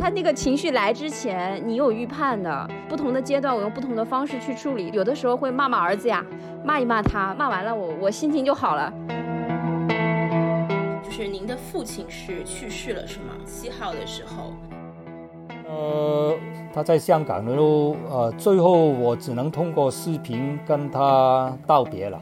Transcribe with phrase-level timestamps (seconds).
[0.00, 2.66] 他那个情绪来之前，你有预判的。
[2.88, 4.90] 不同的阶段，我用不同的方式去处理。
[4.94, 6.24] 有的时候会骂骂儿子呀，
[6.64, 8.90] 骂一骂他，骂完了我我心情就好了。
[11.04, 13.34] 就是您的父亲是去世了是吗？
[13.44, 14.54] 七号的时候。
[15.68, 16.34] 呃，
[16.72, 22.18] 他在香港的路，呃，最后我只能通过视频跟他道别了。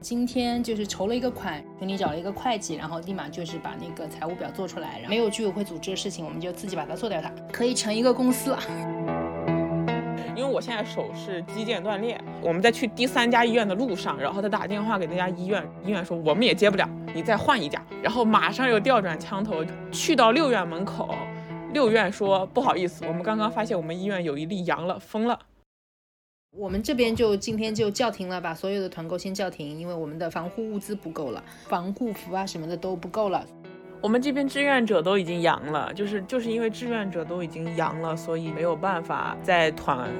[0.00, 8.58] 今天就是筹了一个款，群里找了一个会计，然后立马就是把那个财务表做出来，然后没有居委会组织的事情，我们就自己把它做掉，它可以成一个公司了。
[10.34, 21.14] 因为我现在手是肌腱断裂，我们在去第三家医院的路上，然后他打电话给那家医院，医院说我们也接不了，你再换一家，然后马上又调转枪头去到六院门口，
[21.74, 25.38] 六院说不好意思，我们刚刚发现我们医院有一例阳了，封了。
[26.56, 33.46] 我们这边就今天就叫停了，把所有的团购先叫停，因为我们的防护物资不够了，防护服啊什么的都不够了。
[34.00, 40.10] 我们这边志愿者都已经阳了，就是就是因为志愿者都已经阳了，所以没有办法再团。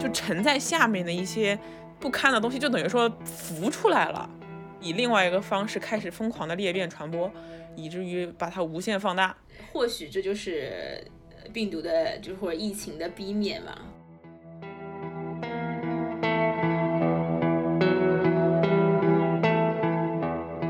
[0.00, 1.56] 就沉在下面的一些
[2.00, 4.28] 不堪的东西，就等于说浮出来了，
[4.80, 7.30] 以另外一个方式开始疯狂的裂变传播，
[7.76, 9.36] 以至于把它无限放大。
[9.72, 11.06] 或许这就是。
[11.52, 13.78] 病毒的，就是或者疫情的逼面嘛。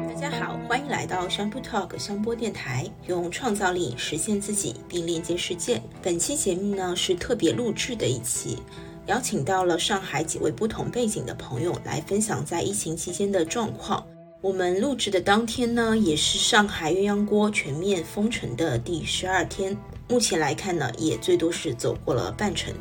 [0.09, 5.83] 大家好，欢迎来到商 o Talk 香波电台，用创造力实现自己并链接世界。
[6.01, 8.59] 本期节目呢是特别录制的一期，
[9.07, 14.07] 邀请到了上海几位不同背景的朋友来分享在疫情期间的状况。
[14.41, 19.77] 我们录制的当天呢，也是上海鸳鸯锅全面封城的第十二天。
[20.13, 22.75] 目前来看呢，也最多是走过了半程。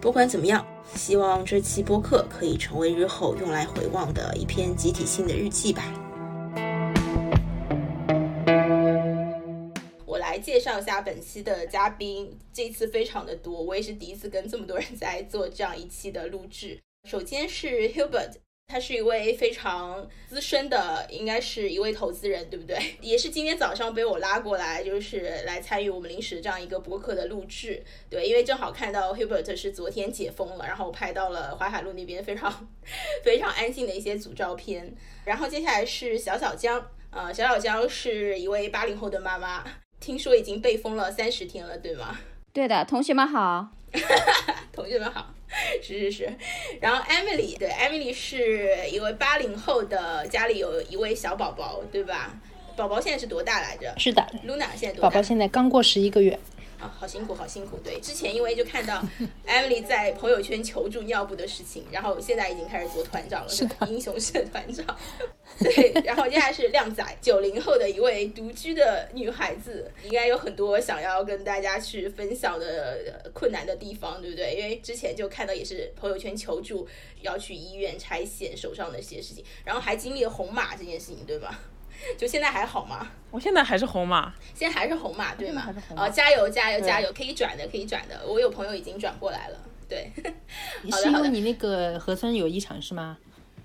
[0.00, 5.92] 不管怎么样，希望这期播客可以成为日后用来回望的一篇集体性的日记吧。
[10.06, 16.80] 我来介绍一下本期的嘉宾，这次非常的多，我也是第一次跟这么多人在做这样一期的录制。
[17.06, 18.36] 首先是 Hubert。
[18.72, 22.78] 他是一位非常资深的，应该是一位投资人，对不对？
[23.02, 32.66] 也是今天早上被我拉过来，就是来参与我们临时这样一个播客的录制，对，因为正好看到 Hubert 是昨天解封了，然后我拍到了淮海路那边非常
[33.22, 34.94] 非常安静的一些组照片。
[35.26, 39.62] 然后接下来是小小江，呃，小小江是一位八零后的妈妈，
[40.00, 42.18] 听说已经被封了三十天了，对吗？
[42.54, 43.68] 对的，同学们好，
[44.72, 45.34] 同学们好。
[45.82, 46.32] 是是是，
[46.80, 52.34] 然后 Emily 对 Emily 是一位八零后的，家里有一位小宝宝，对吧？
[52.74, 53.94] 宝宝现在是多大来着？
[53.98, 55.08] 是的，Luna 现在多大？
[55.08, 56.38] 宝宝现在刚过十一个月。
[56.82, 57.78] 啊，好辛苦，好辛苦。
[57.78, 59.00] 对，之前因为就看到
[59.46, 64.84] Emily 在朋友圈求助尿布的事情，然后现在已经开始做团长了，是的，英雄社团长。
[65.60, 74.56] 对，然后接下来是靓仔，九零后的一位独居的女孩子，应该有很多想要跟大家去分享的困难的地方，对不对？
[74.56, 76.88] 因为之前就看到也是朋友圈求助
[77.20, 81.60] 要去医院拆线手上的一些事情，然后还经历了红码这件事情，对吧？
[82.18, 83.06] 就现在还好吗？
[83.30, 85.74] 我现在还是红码，现在还是红码，对吗？
[85.96, 87.10] 哦，加油加油加油！
[87.12, 88.20] 可以转的，可以转的。
[88.26, 89.56] 我有朋友已经转过来了。
[89.88, 90.10] 对，
[90.90, 93.16] 是因为你那个核酸有异常是吗？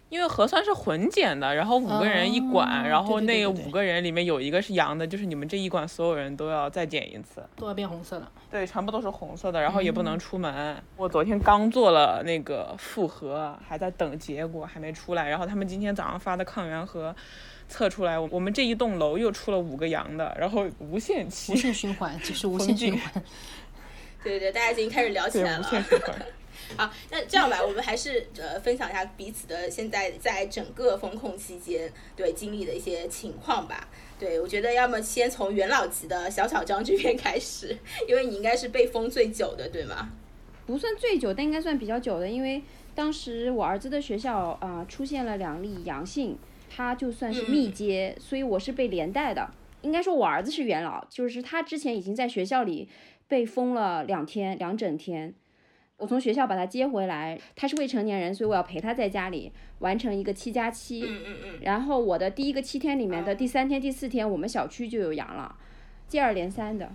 [0.09, 8.31] 因为核酸是混检的，然后五个人一管，然后那五个人里面有一个是阳的，就是你们这一管所有人都要再检一次，都要变红色的。
[8.49, 10.81] 对，全部都是红色的，然后也不能出门。
[10.95, 15.27] 我昨天刚做了那个复核，还在等结果，还没出来。
[15.27, 17.13] 然后他们今天早上发的抗原和。
[17.69, 23.23] 测出来，我们这一栋楼又出了五个阳的，然后无限期、无限循环，就是无限循环。
[24.23, 25.59] 对对对，大家已经开始聊起来了。
[25.59, 26.15] 无限循环。
[26.75, 33.87] 好，那这样吧，我们还是呃分享一下彼此的现在在整个风控期间对经历的一些情况吧。
[34.19, 37.77] 对，我觉得要么先从元老级的小小张这边开始，
[38.07, 40.09] 因为你应该是被封最久的，对吗？
[40.65, 42.63] 不算最久，但应该算比较久的，因为
[42.95, 46.37] 当时我儿子的学校啊出现了两例阳性。
[46.77, 49.49] 他就算是密接，所以我是被连带的。
[49.81, 52.87] 应该说，我儿子是元老，就是他之前已经在学校里
[53.27, 55.33] 被封了两天，两整天。
[55.97, 61.01] 我从学校把他接回来，他是未成年人，所以我要陪他在家里完成一个七加七。
[61.01, 61.59] 嗯嗯嗯。
[61.61, 65.55] 然后我的第一个七天里面的第三天、第四天，我们小区就有阳了，
[66.07, 66.91] 接二连三的。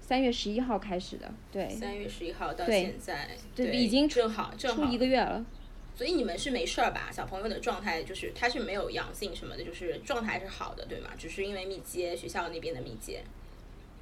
[0.00, 1.68] 三月十一号开始的，对。
[1.68, 5.44] 三月十一号到现在，对，已经正好正好一个月了。
[5.94, 7.10] 所以你们是没事儿吧？
[7.12, 11.10] 小朋友的状态就是他是没有阳性什么的，就是状态是好的，对吗？
[11.18, 13.22] 只是因为密接学校那边的密接。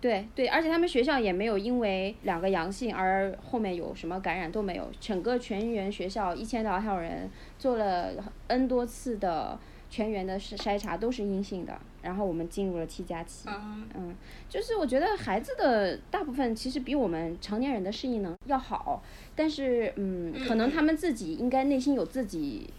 [0.00, 7.28] 对对，而且他们学校也没有因为两个阳性而后面有什么感染都没有，整个全员学校一千多号人
[7.58, 8.14] 做了
[8.46, 9.58] N 多次的
[9.90, 13.48] 全员的筛筛查都是阴性的，然后我们进入了七加七。
[13.48, 14.14] 嗯嗯，
[14.48, 19.02] 就是我觉得孩子的大部分其实比我们成年人的适应能要好，
[19.34, 22.70] 但是嗯，可能他们自己应该内心有自己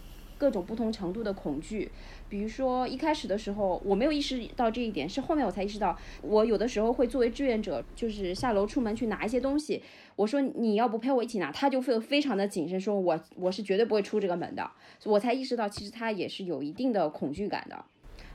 [0.42, 1.88] 各种不同程度的恐惧。
[2.28, 9.80] 比如说一开始的时候，我没有意识到这一点，是后面我才意识到，我有的时候会作为志愿者，就是下楼出门去拿一些东西，
[10.16, 14.68] 我说你要不陪我一起拿，他就会非常的谨慎，说我我是绝对不会出这个门的，
[15.04, 17.84] 我才意识到其实他也是有一定的恐惧感的。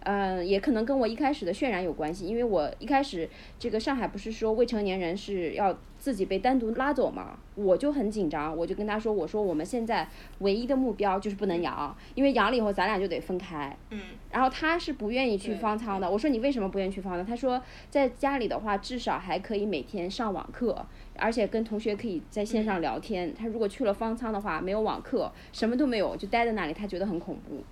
[0.09, 10.07] 嗯，也可能跟我一开始的渲染有关系，因为我一开始这个上海不是说未成年人是要自己被单独拉走嘛，我就很紧张，我就跟他说，我说我们现在
[10.39, 13.75] 唯一的目标就是不能阳，因为阳了以后咱俩就得分开。
[13.89, 13.99] 嗯
[14.31, 17.25] 然后他是不愿意去方舱的，我说你为什么不愿意去方舱？
[17.25, 20.85] 他说在家里的话，至少还可以每天上网课，
[21.17, 23.33] 而且跟同学可以在线上聊天。
[23.33, 27.63] 他如果去了方舱的话，没有网课，什么都没有，就待在那里，他觉得很恐怖。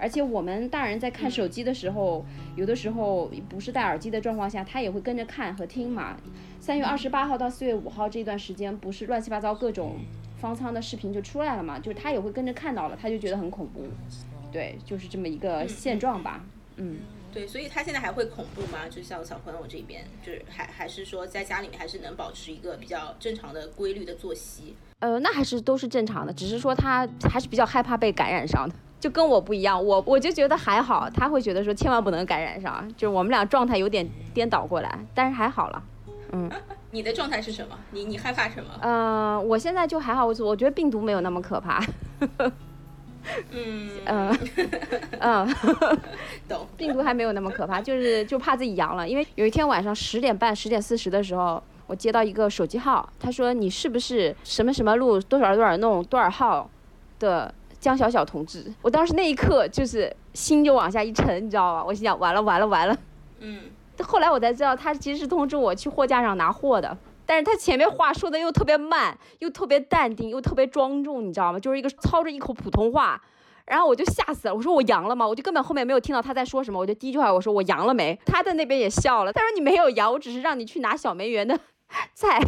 [0.00, 2.24] 而且我们大人在看手机的时候，
[2.56, 6.16] 有的时候不是戴耳机的状况下，他也会跟着看和听嘛。
[6.58, 9.98] 三月二十八号到四月五号这段时间，不是乱七八糟各种
[10.40, 11.78] 方舱的视频就出来了嘛？
[11.78, 13.86] 就是他也会跟着看到了，他就觉得很恐怖。
[14.50, 16.44] 对，就是这么一个现状吧。
[16.76, 16.98] 嗯，
[17.32, 18.88] 对，所以他现在还会恐怖吗？
[18.90, 24.74] 就像小朋友这边，就是还还是说在家里面还是能保持一个比较正常的规律的作息。
[25.00, 29.82] 呃，那还是都是正常的，只是说他还是比较害怕被感染上的，就跟我不一样。
[29.84, 35.82] 我我就觉得还好，他会觉得说千万不能感染上，就是我们俩状态有点颠倒过来，但是还好了。
[36.32, 36.48] 嗯，
[36.92, 37.76] 你的状态是什么？
[37.90, 38.70] 你你害怕什么？
[38.82, 41.82] 呃，我现在就还好，我我觉得病毒没有那么可怕。
[43.50, 44.38] 嗯嗯
[45.18, 45.48] 嗯，
[46.48, 46.66] 懂。
[46.76, 49.08] 病毒还没有那么可怕，就是就怕自己阳了。
[49.08, 56.70] 因为有一天晚上十点半、十点四十的时候，我接到一个手机号，他说你是不是什么什么路多少多少弄多少号
[57.18, 58.72] 的江小小同志？
[58.80, 61.84] 我当时那一刻就是心就往下一沉，你知道吧？
[61.84, 62.96] 我心想完了完了完了。
[63.40, 63.62] 嗯
[64.04, 66.96] 后来我才知道，他其实是通知我去货架上拿货的。
[67.26, 71.58] 但是他前面话说的又特别慢，又特别淡定，又特别庄重，你知道吗？
[71.58, 73.20] 就是一个操着一口普通话，
[73.66, 74.54] 然后我就吓死了。
[74.54, 75.26] 我说我阳了吗？
[75.26, 76.78] 我就根本后面没有听到他在说什么。
[76.78, 78.18] 我就第一句话我说我阳了没？
[78.24, 79.32] 他在那边也笑了。
[79.32, 81.58] 他说你没有阳，我只是让你去拿小梅园的
[82.14, 82.40] 菜。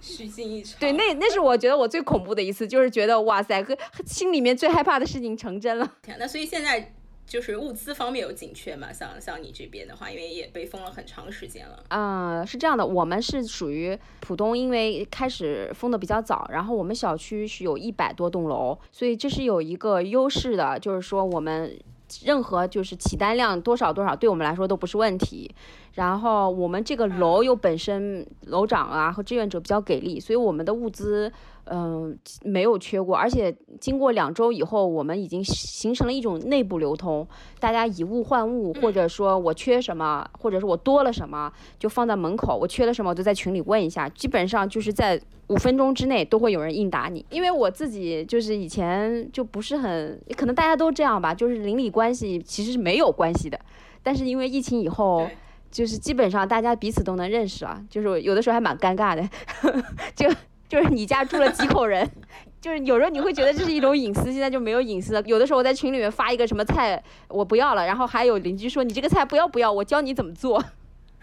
[0.00, 0.78] 虚惊一场。
[0.80, 5.96] 对，那那是我觉得我最恐怖的一次，就是觉得哇塞，和心里面最害怕的事情成真了。
[6.02, 6.94] 天，那所以现在
[7.26, 8.92] 就是物资方面有紧缺嘛？
[8.92, 11.84] 像像你这边的话，因为也被封了很长时间了。
[11.90, 21.78] 嗯，是这样的，我们是属于浦东，因为开始封的比较早，然后我们小区是有一百多栋楼，所以这是有一个优势的，就是说我们
[22.22, 25.54] 任何就是起单量多少多少，对我们来说都不是问题。
[25.94, 31.32] 然后我们这个楼又本身楼长啊和志愿者比较给力，所以我们的物资
[31.66, 37.26] 嗯、没有缺过，而且经过两周以后，我们已经形成了一种内部流通，
[37.58, 47.24] 大家以物换物，或者说我缺什么，或者是我多了什么，就放在门口，我缺了什么，我就在群里问一下，基本上就是在五分钟之内都会有人应答你。
[47.30, 53.58] 因为我自己就是以前就不是很，可能大家都这样吧，就是邻里关系其实是没有关系的，
[54.02, 55.28] 但是因为疫情以后。
[55.68, 59.28] 就是基本上大家彼此都能认识了，就是有的时候还蛮尴尬的，
[60.16, 60.26] 就
[60.68, 62.08] 就是你家住了几口人，
[62.60, 65.22] 就是有时候你会觉得这是一种隐私，现在就没有隐私了。
[65.22, 70.62] 有的时候我在群里面发一个什么菜我不要了，然后还有邻居说你这个菜不要不要，我教你怎么做，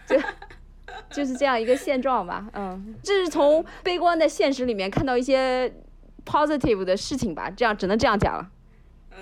[0.06, 0.16] 就
[1.10, 2.46] 就是这样一个现状吧。
[2.54, 5.72] 嗯，这是从悲观的现实里面看到一些
[6.24, 8.50] positive 的事情吧，这样只能这样讲了。
[9.10, 9.20] 嗯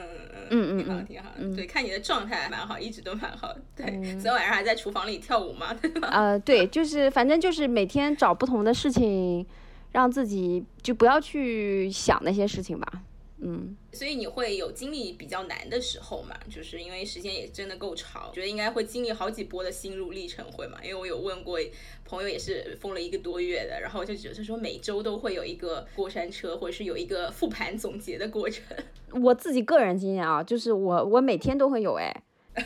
[0.54, 1.56] 嗯嗯嗯挺好嗯挺好。
[1.56, 3.54] 对，看你的状态蛮好，一直都蛮好。
[3.74, 6.08] 对，昨天晚上还在厨房里跳舞嘛，对吧？
[6.12, 9.46] 呃，对，就是反正就是每天找不同的事情，
[9.92, 13.02] 让自己就不要去想那些事情吧。
[13.44, 16.36] 嗯，所以你会有经历比较难的时候嘛？
[16.48, 20.78] 就是因为时间也真的够长，觉得应该会经历好几波的心路历程，会嘛？
[20.80, 21.58] 因为我有问过
[22.04, 28.62] 朋友，也是封了一个多月的，然后就觉得说每周都会有一个过山车，或者是有一个复盘总结的过程。
[29.20, 32.22] 我自己个人经验啊，就是我我每天都会有哎，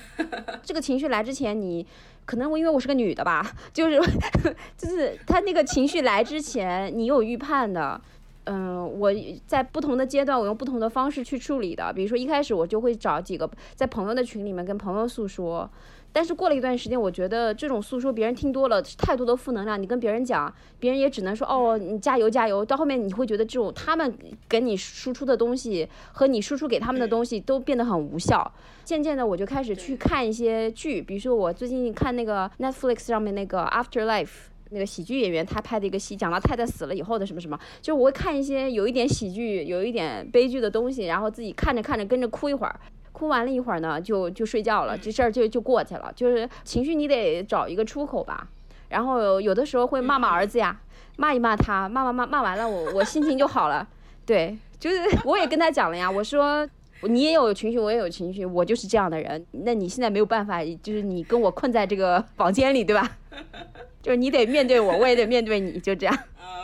[0.62, 1.86] 这个情绪来之前你。
[2.26, 3.98] 可能我因为我是个女的吧， 就是
[4.76, 7.98] 就是他那个情绪来之前，你有预判的，
[8.44, 9.10] 嗯，我
[9.46, 11.92] 在不同的阶段，我用不同的方式去处理的。
[11.92, 15.70] 比如说一开始我就会找几个在朋友的群里面跟朋友诉说，
[16.16, 22.64] 但是过了一段时间，我觉得这种诉说别人听多了，太多的负能量，你跟别人讲，别人也只能说哦，你加油加油。
[22.64, 24.16] 到后面你会觉得这种他们
[24.48, 28.50] 给你输出的东西和你输出给他们的东西都变得很无效。
[28.82, 34.30] 渐渐的，我就开始去看一些剧，比如说我最近看那个 Netflix 上面那个 Afterlife。
[34.70, 42.80] 那个喜剧演员他拍的一个戏，讲到太太死了以后的什么什么，就是我会看一些有一点喜剧、有一点悲剧的东西，然后自己看着看着跟着哭一会儿，
[43.16, 46.12] 哭完了一会儿呢，就就睡觉了，这事儿就就过去了。
[46.14, 48.46] 就是情绪你得找一个出口吧。
[48.90, 50.78] 然后有的时候会骂骂儿子呀，
[51.16, 53.88] 骂一骂他，骂骂骂骂完了，我我心情就好了。
[54.26, 56.68] 对，就是我也跟他讲了呀，我说
[57.04, 59.46] 你也有情绪，我也有情绪，我就是这样的人。
[59.52, 63.16] 那你现在没有办法，就是你跟我困在这个房间里，对吧？
[64.02, 66.14] 就是你得面对我，我也得面对你，就这样。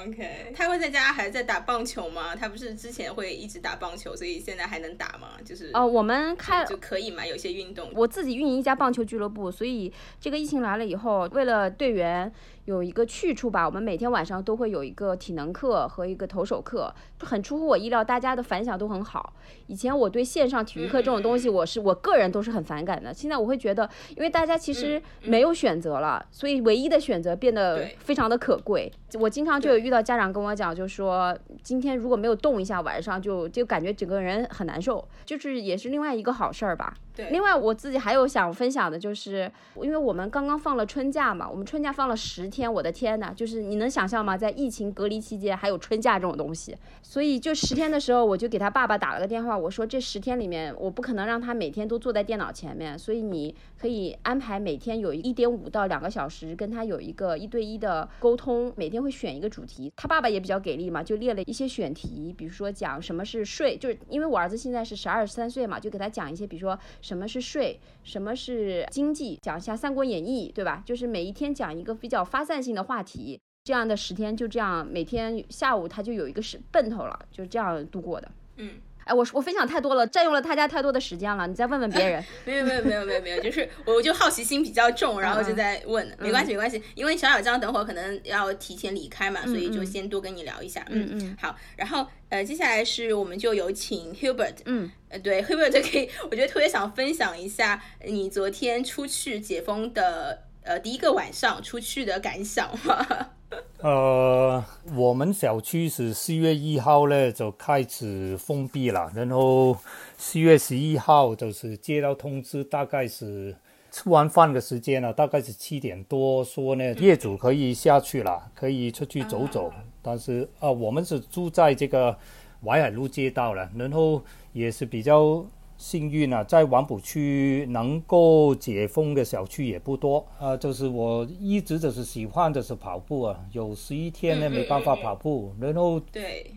[0.04, 2.34] OK，他会在家还在打棒球吗？
[2.34, 5.28] 他不是之前会一直打棒球，所以现在还能打吗？
[5.44, 7.88] 就是哦，我们开就可以嘛，有些运动。
[7.94, 12.30] 我自己运营一家棒球俱乐部，所以这个疫情来了以后，为了队员
[12.64, 19.34] 有一个去处吧，我们每天晚上都会有一个体能课和一个投手课，很出乎我意料，大家的反响都很好。
[19.66, 23.12] 以前我对线上体育课这种东西，我是我个人都是很反感的。
[23.14, 28.90] 现在我会觉得，因为大家其实没有选择了，所以唯一的选择变得非常的可贵。
[29.14, 36.94] 我经常就有遇到家长跟我讲，就说今天如果没有动一下，晚上就就感觉整个人很难受，就是也是另外一个好事儿吧。
[37.14, 39.50] 对，另外，我自己还有想分享的，就是
[39.82, 44.36] 因为我们刚刚放了春假嘛，我们春假放了十天，我的天呐，就是你能想象吗？
[44.36, 59.92] 在疫情隔离期间还有春假这种东西，所以就十天的时候，我就给他爸爸打了个电话，我说这十天里面，我不可能让他每天都坐在电脑前面，所以你可以安排每天有一点五到两个小时跟他有一个一对一的沟通，每天会选一个主题。
[59.96, 66.78] 他爸爸也比较给力嘛，就列了一些选题，比如说讲什么是税，就是因为我儿子现在是十二三岁嘛，就给他讲一些，比如说。
[67.02, 70.82] 什么是税，什么是经济，讲一下《三国演义》，对吧？
[70.86, 78.30] 就是每一天讲一个比较发散性的话题，这样的十天就这样，每天下午他就有一个是奔头了，就这样度过的。
[78.56, 82.24] 嗯，哎，我我分享太多了，占用了大家太多的时间了，你再问问别人。
[82.44, 90.84] 没有没有没有没有没有，就是我就好奇心比较重，然后就在问，没关系没关系，因为小小张等会儿可能要提前离开嘛，所以就先多跟你聊一下。
[90.90, 103.06] 嗯嗯，好，然后呃，接下来是我们就有请 Hubert，嗯，呃，对 Hubert 可以，我觉得特别想分享一下你昨天出去解封的呃第一个晚上出去的感想吗。
[103.82, 104.64] 呃，
[104.94, 109.76] 我们小区是四月一号呢就开始封闭了，然后
[110.16, 113.54] 四月十一号就是接到通知，大概是
[113.90, 119.70] 吃完饭的时间了，大概是七点多，说呢业主可以下去了，可以出去走走。
[120.00, 122.16] 但是啊、呃，我们是住在这个
[122.64, 125.44] 淮海路街道了，然后也是比较。
[125.82, 130.56] 幸运啊，在黄埔区能够解封的小区也不多啊。
[130.56, 136.52] 就是我一直就是喜欢就是跑步啊，有十一天呢没办法跑步，然后对，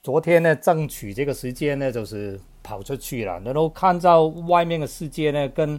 [0.00, 5.78] 昨天呢争取这个时间呢就是跑出去了，然后看到外面的世界呢跟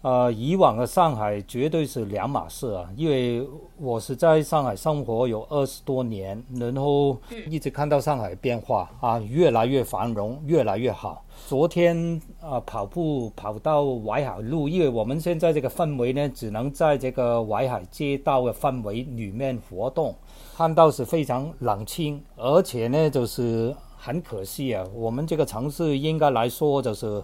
[0.00, 3.44] 呃以往的上海绝对是两码事啊，因为
[3.76, 7.18] 我是在上海生活有二十多年，然后
[7.50, 11.24] 一直看到上海变化啊，越来越繁荣，越来越好。
[11.48, 20.14] 昨天啊、跑步跑到淮海路，因为我们现在这个氛围呢，只能在这个淮海街道的氛围里面活动，
[20.56, 27.20] 看到是非常冷清，而且呢就是很可惜啊，我们这个城市应该来说就是。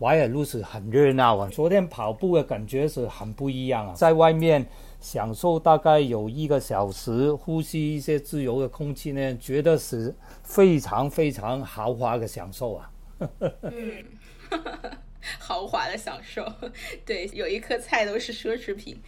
[0.00, 1.48] 淮海路是很热闹啊！
[1.50, 4.64] 昨天跑步的感觉是很不一样啊，在外面
[5.00, 12.90] 享受大概有一个小时，呼吸一些自由的空气呢，觉得是非常非常豪华的享受啊！
[13.62, 14.04] 嗯，
[15.40, 16.44] 豪华的享受，
[17.04, 19.00] 对，有一颗菜都是奢侈品，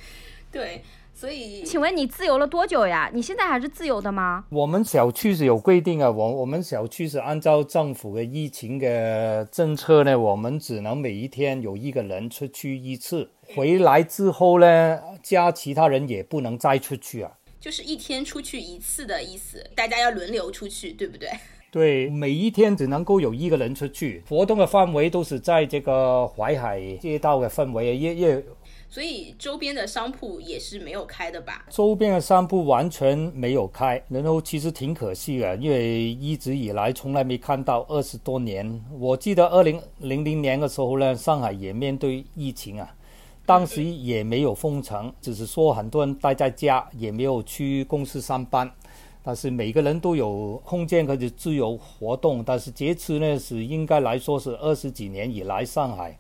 [0.51, 0.83] 对。
[1.21, 3.11] 所以，请问你自由了多久呀？
[3.13, 4.47] 你现在还是自由的吗？
[4.49, 17.31] 我们小区是有规定啊，我我们小区是按照政府的疫情的政策呢，我们只能每一天有一个人出去一次，回来之后呢，加其他人也不能再出去啊。
[17.61, 21.29] 就是一天出去一次的意思，大家要轮流出去，对不对？
[21.71, 28.45] 对，每一天只能够有一个人出去，活动的范围都是在这个淮海街道的范围，也也。
[28.93, 31.65] 所以周边的商铺也是没有开的吧？
[31.71, 38.85] 周边的商铺完全没有开，然后其实挺可惜的，因为一直以来从来没看到二十多年。
[38.99, 42.93] 我记得二零零零年的时候呢，上海也面对疫情啊，
[43.47, 48.69] 当时也没有封城，只是说很多人待在家，也没有去公司上班，
[49.23, 52.43] 但是每个人都有空间可以自由活动。
[52.43, 56.19] 但是这次呢，是应该来说是二十几年以来上海。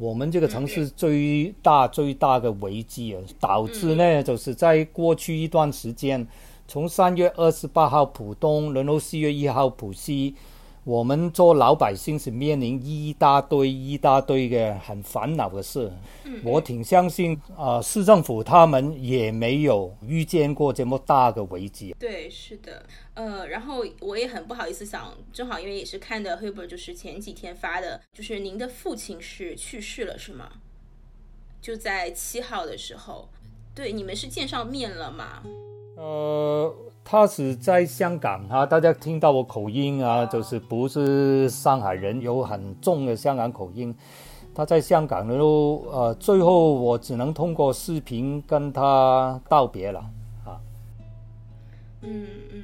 [0.00, 6.26] 我们这个城市最大最大的危机啊，导致呢，就是在过去一段时间，
[6.66, 10.34] 从三月二十八号浦东，然后四月一号浦西，
[10.84, 15.92] 我们做老百姓是面临一大堆一大堆的很烦恼的事。
[16.42, 21.94] 我挺相信啊，市政府他们也没有遇见过这么大的危机。
[21.98, 30.50] 对，是的，呃，然后我也很不好意思想，正好因为也是看的 Hubert，就是前几天发的，就是您的父亲是去世了，是吗？
[31.60, 33.28] 就在七号的时候，
[33.74, 35.42] 对，你们是见上面了吗？
[35.96, 43.94] 呃，他是在香港啊，大家听到我口音啊，就是不是上海人，有很重的香港口音。
[44.54, 50.00] 他在香港，然后呃，最后我只能通过视频跟他道别了
[50.44, 50.60] 啊。
[52.02, 52.62] 嗯嗯，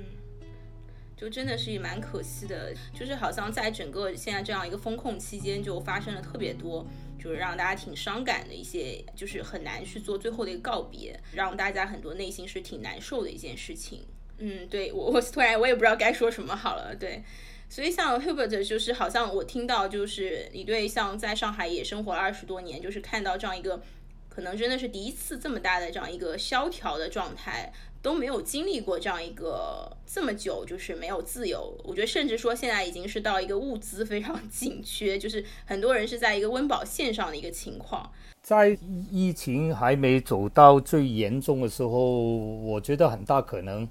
[1.17, 6.85] 就真的是蛮可惜的，就是好像在整个现在这样一个风控期间，就发生了特别多。
[7.19, 14.01] 就是让大家挺伤感的一些，就是很难去做最后的一个告别，让大家很多内心是挺难受的一件事情。
[14.39, 16.95] 嗯，对我我突然我也不知道该说什么好了。
[16.95, 17.23] 对，
[17.69, 23.81] 所以像 Hubert 就是好像我听到就是你对像在上海也生活了二十多年，就是看到这样一个
[24.29, 27.73] 可能真的是第一次这么大的这样一个萧条的状态。
[28.03, 31.77] 都没有经历过这样一个这么久，就是没有自由。
[31.83, 38.09] 我觉得甚至说现在已经是到一个物资非常 紧缺，就是很多人是在一个温饱线上的一个情况。
[38.43, 38.79] 在
[39.11, 43.89] 疫情还没走到最严重的时候，我觉得很大可能，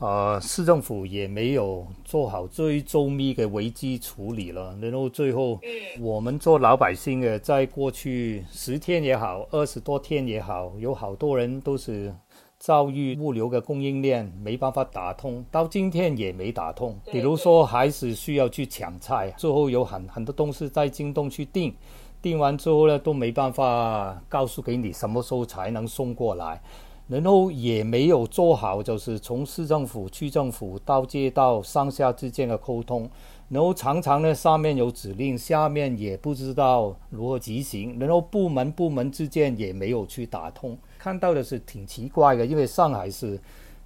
[0.00, 4.76] 呃，市政府也没有做好最周密的危机处理了。
[4.82, 5.60] 然后最后，
[6.00, 12.12] 我们做老百姓的，在过去十天也好，二十多天也好，有好多人都是。
[12.62, 16.94] 遭遇物流的供应链没办法打通，到今天也没打通。
[17.10, 21.74] 比如说，还是需要去抢菜，最后有很很多东西在京东去订，
[22.20, 26.60] 订完之后呢，都没办法告诉给你什么时候才能送过来，
[27.10, 33.10] 然后也没有做好，就是从市政府、区政府到街道上下之间的沟通，
[33.48, 40.78] 然后常常呢，上面有指令，下面也不知道如何执行，然后部门部门之间也没有去打通。
[40.98, 43.36] 看到的是挺奇怪的，因为上海是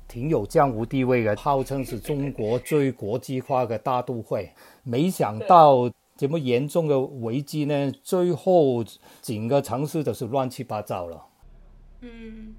[0.06, 4.50] 挺有江湖地位的，号称是中国最国际化的大都会。
[4.82, 8.84] 没想到这么严重的危机呢，最后
[9.22, 11.24] 整个城市都是乱七八糟了。
[12.02, 12.54] 嗯，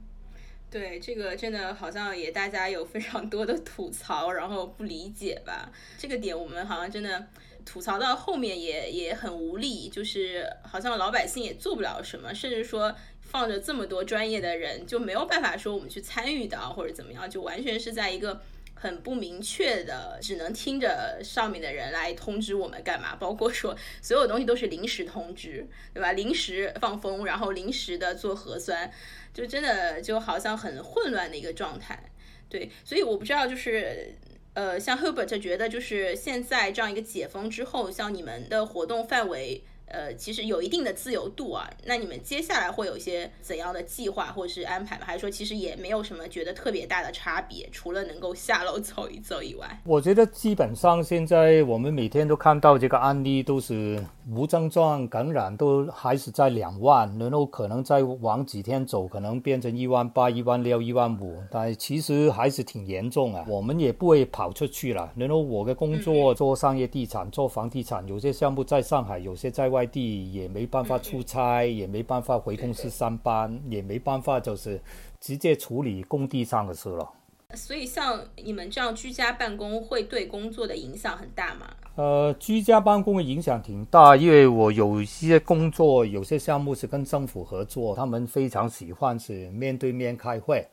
[0.70, 5.72] 对，这个真的好像也大家有非常多的吐槽，然后不理解吧？
[5.98, 7.28] 这个点我们好像真的
[7.66, 12.96] 吐槽到后面也也很无力，就是好像老百姓也做不了什么，甚至说。
[13.28, 18.40] 放着这么多专业的人，就没有办法说我们去参与到或者怎么样，就完全是在一个
[18.86, 23.16] 很不明确的，只能听着上面的人来通知我们干嘛。
[23.16, 26.12] 包括说所有东西都是临时通知，对吧？
[26.12, 28.92] 临时放风，然后临时的做核酸，
[29.34, 32.12] 就真的就好像很混乱的一个状态。
[32.48, 34.14] 对，所以我不知道，就是
[34.54, 39.64] 呃，像 Hubert 觉得，就是现在这样一个解封之后，像你们的活动范围。
[39.88, 41.70] 呃，其实有一定的自由度啊。
[41.86, 45.04] 那你们接下来会有一些怎样的计划或者是安排吗？
[45.06, 49.80] 还是说其实也没有什么觉得特别大的差别，除了能够下楼走一走以外？
[49.84, 63.46] 我觉得基本上现在我们每天都看到这个案例都是无症状感染，都还是在两万，然后可能再往几天走，可能变成一万八、一万六、一万五，但其实还是挺严重啊。
[63.48, 65.12] 我们也不会跑出去了。
[65.16, 69.75] 然后我的工作做商业地产、做房地产，有些项目在上海，有些在。
[69.76, 74.80] 外地也没办法出差，也没办法回公司上班，也没办法就是
[75.20, 77.12] 直接处理工地上的事了。
[77.54, 81.68] 所以，像你们这样居家办公，会对工作的影响很大吗？
[81.96, 90.68] 呃，居家办公的影响挺大，因为我有一些工作，有些项目是跟政府合作，他们非常喜欢是面对面开会，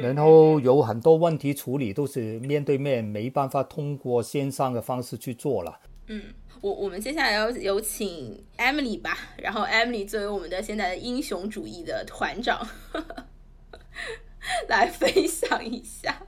[0.00, 5.76] 然后有很多问题处理都是面对面，没办法通过线上的方式去做了。
[6.08, 6.34] 嗯。
[6.60, 12.68] 我我们接下来要有请 Emily 吧，然后 Emily 作为我们的现在的英雄主义的团长，
[14.66, 16.26] 来分享一下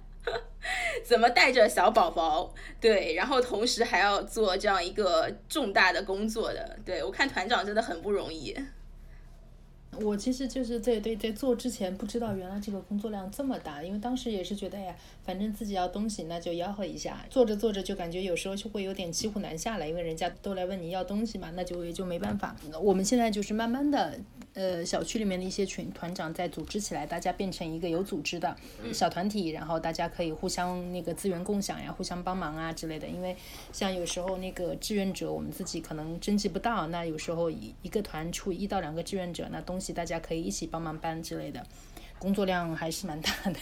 [1.04, 8.56] 怎么带着小宝宝，对，然后同时还要做这样一个重大的工作的，对我看团长真的很不容易。
[9.98, 22.56] 我其实就是在对在做之前不知道原来这个工作量这么大，因为当时也是觉得呀，反正自己要东西那就吆喝一下，做着做着就感觉有时候就会有点骑虎难下了，因为人家都来问你要东西嘛，那就也就没办法。
[22.80, 24.18] 我们现在就是慢慢的。
[24.52, 28.56] 呃，小区里面的一些群团长在组织起来，大家变成一个有组织的
[28.92, 33.06] 小团体，然后大家可以互相那个资源共享呀，互相帮忙啊之类的。
[33.06, 33.36] 因为
[33.72, 41.64] 像有时候那个志愿者，我们自己可能征集不到，那有时候一一个团出一到两个志愿者，那东西大家可以一起帮忙搬之类的，
[42.18, 43.58] 工作量还是蛮大的。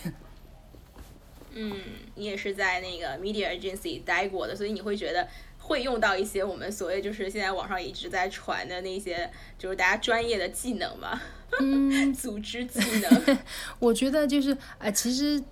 [1.54, 1.76] 嗯，
[2.14, 5.28] 你也是在那个 media agency 待过的，所以你会觉得。
[5.60, 11.20] 会用到一些我们所谓就是现在网上一直在传的那些，就是大家专业的技能嘛，
[11.60, 13.38] 嗯， 组织技能。
[13.78, 15.42] 我觉得就是啊，其实。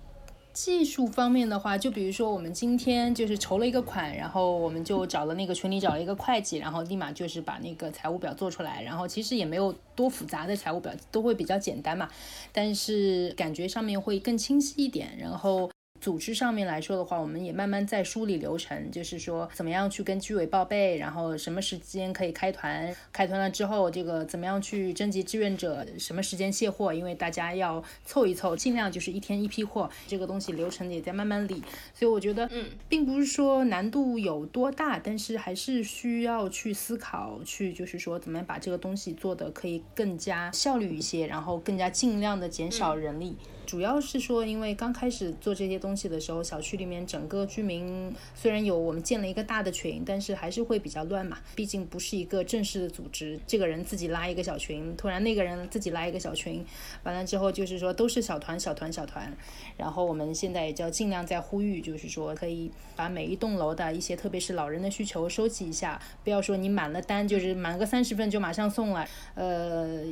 [0.57, 12.09] 技术方面的话，就比如说我们今天就是筹了一个款，然后我们就找了那个群里找了一个会计，然后立马就是把那个财务表做出来，然后其实也没有多复杂的财务表，都会比较简单嘛，
[12.51, 15.69] 但是感觉上面会更清晰一点，然后。
[15.99, 31.61] 组织上面来说的话，我们也慢慢在梳理流程，就是说怎么样去跟居委报备，然后什么时间可以开团，开团了之后，这个怎么样去征集志愿者，什么时间卸货，因为大家要凑一凑，尽量就是一天一批货，这个东西流程也在慢慢理。
[31.93, 43.35] 所以我觉得，嗯，并不是说难度有多大，但是还是需要去思考，去就是说怎么样把这个东西做的可以更加效率一些，然后更加尽量的减少人力。
[43.67, 51.37] 主要是说，因为刚开始做这些东西的时候，小区里面整个居民虽然有我们建了一个大的群，但是还是会比较乱嘛。
[51.53, 56.65] 毕竟不是一个正式的组织，这个人自己拉一个小群，突然那个人自己拉一个小群，
[57.03, 59.35] 完了之后就是说都是小团小团小团。
[59.75, 70.05] 然后我们现在也叫尽量在呼吁，就是说可以把每一栋楼的一些，特别是老人的需求收集一下，不要说你满了单就是满个三十份就马上送了，呃。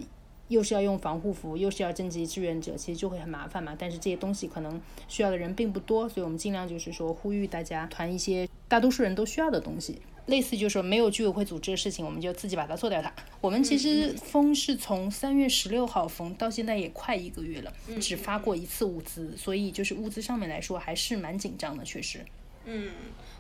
[0.48, 3.76] 又是要用防护服，又是要征集志愿者，其实就会很麻烦嘛。
[3.78, 10.02] 但是这些东西可能需要的人并不多，所以我们尽量就是说呼吁大家团一些大多数人都需要的东西。
[10.28, 13.14] 类似就是说没有居委会组织的事情，我们就自己把它做掉它。
[13.42, 22.26] 我们其实封是从三月十六号封到现在也快一个月了，只发过一次物资，所以就是物资上面来说还是蛮紧张的，确实。
[22.66, 22.90] 嗯。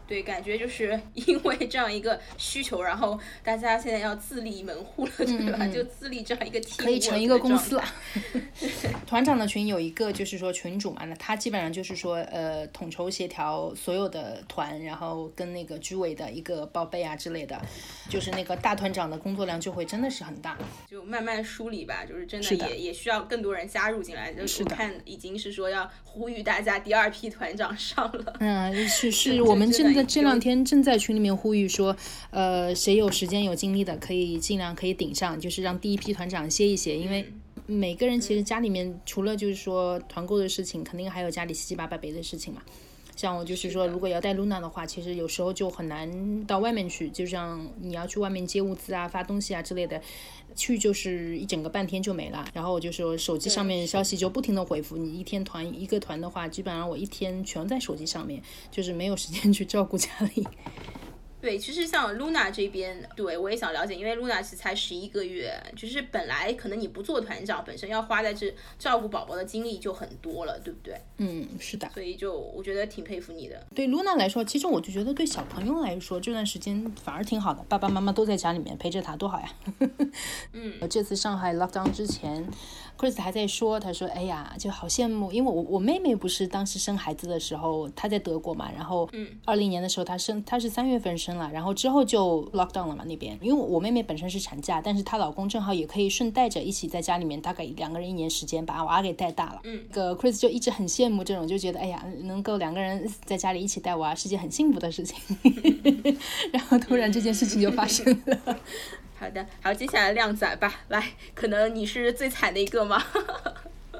[0.07, 5.65] 对，感觉就是 因为这样一个需求，然后大家现在要自立门户了，对吧？
[5.67, 7.83] 就自立这样一个可以成一个公司了。
[9.07, 17.59] 团长的群有一个，就是说群主嘛，那他基本上就是说，呃，统筹协调所有的团，然后跟那个居委的一个报备啊之类的，
[18.07, 20.55] 就是那个大团长的工作量就会真的是很大。
[20.87, 24.31] 就慢慢梳理吧，就是真的也也需要更多人加入进来。
[24.31, 28.35] 就是看已经是说要呼吁大家第二批团长上了。
[28.39, 29.94] 嗯，是是，我们真。
[30.03, 31.95] 这两天正在群里面呼吁说，
[32.31, 37.25] 呃，谁有时间有精力的，可以尽量可以顶上，就是让第一批团长歇一歇，因为
[37.65, 42.61] 每个人其实家里面除了就是说团购的事情，肯定还有家里七七八八别的事情嘛。
[43.15, 50.01] 像我就是说，如果要带露娜的话，其实有时候就很难到外面去，就像你要去外面接物资啊、发东西啊之类的。
[50.57, 60.47] 去就是一整个半天就没了，然后我就说手机上面消息就不停的回复你，一天团一个团的话，基本上我一天全在手机上面，就是没有时间去照顾家里。
[61.45, 70.99] 对，其实像 Luna 这边，对我也想了解，因为 Luna 其实才十一个月，就是本来可能你不做团长，本身要花在这照顾宝宝的精力就很多了，对不对？
[71.17, 71.87] 嗯，是的。
[71.93, 73.63] 所以就我觉得挺佩服你的。
[73.75, 79.47] 对 Luna 来说，其实我就觉得对小朋友来说，这段时间反而挺好的，爸爸妈妈都在家里面陪着他，多好呀。
[80.51, 82.43] 嗯， 这次上海 lockdown 之前。
[82.97, 99.59] Chris 还在说，他说：“哎呀，就好羡慕，因为我我妹妹不是当时生孩子的时候，她在德国嘛，然后，嗯，二零年的时候她生，她是三月份生了，然后之后就 lock down 了嘛那边，因为我妹妹本身是产假，但是她老公正好也可以顺带着一起在家里面，大概两个人一年时间把娃给带大了。
[99.65, 105.17] 嗯，个 Chris 就一直很羡慕这种，就觉得哎呀，能够两个人在家里一起带娃是件很幸福的事情，
[106.51, 108.59] 然后突然这件事情就发生了。”
[109.25, 113.03] 好的，好，接下来靓仔吧， 来，可能你是最惨的一个吗？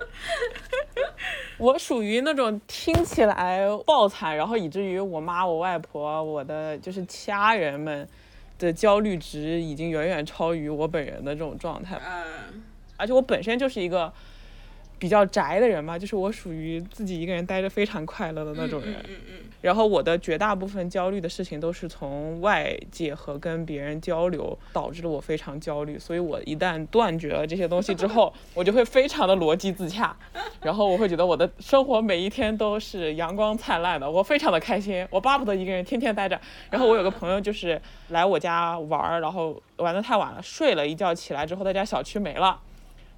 [1.57, 8.07] 我属于那种听起来爆惨，然后以至于我妈、我外婆、我的就是家人们
[8.59, 11.99] 的焦虑值已经远远超于我本人的这种状态。
[12.05, 12.61] 嗯，
[12.95, 14.13] 而且我本身就是一个。
[14.97, 18.93] 比较宅的人嘛，就是我属于自己一个人待着非常快乐的那种人。
[19.07, 19.35] 嗯嗯。
[19.61, 30.15] 然后我的绝大部分焦虑的事情都是从外界和跟别人交流导致了我非常焦虑，所以我一旦断绝了这些东西之后， 我就会非常的逻辑自洽，
[30.61, 36.39] 然后我会觉得我的生活每一天都是阳光灿烂的，我非常的开心，我巴不得一个人天天待着。
[36.69, 42.61] 然后我有个朋友就是来我家玩儿，然后玩的太晚了，睡了一觉起来之后，他家小区没了。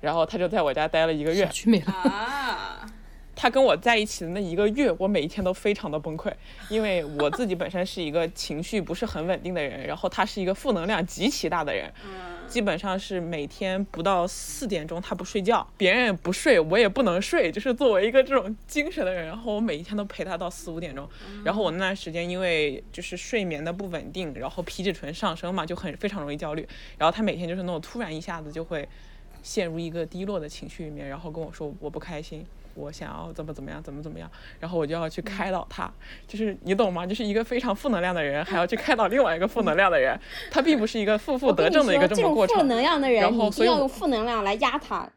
[0.02, 1.50] 然后他就在我家待了一个月。
[1.86, 2.90] 啊！
[3.40, 6.34] 他跟我在一起的那一个月，我每一天都非常的崩溃，
[6.70, 11.94] 因为我自己本身是一个情绪不是很稳定的人，然后他是一个负能量极其大的人，
[12.48, 21.08] 基本上是每天不到四点钟他不睡觉，别人也不睡，我也不能睡，就是作为一个这种精神的人，然后我每一天都陪他到四五点钟，
[21.46, 28.90] 然后我那段时间因为就是睡眠的不稳定，然后皮质醇上升嘛，就很非常容易焦虑，然后他每天就是那种突然一下子就会。
[29.48, 34.30] 陷入一个低落的情绪里面，然后跟我说我不开心，我想要怎么怎么样，怎么怎么样，
[34.60, 35.90] 然后我就要去开导他，
[36.28, 37.08] 就是你懂吗？
[37.08, 40.20] 就是一个非常负能量的人，还要去开导另外一个负能量的人，
[40.52, 42.58] 他并不是一个负负得正的一个这么过程。
[42.58, 45.10] 负能量的人，然后你就要用负能量来压他。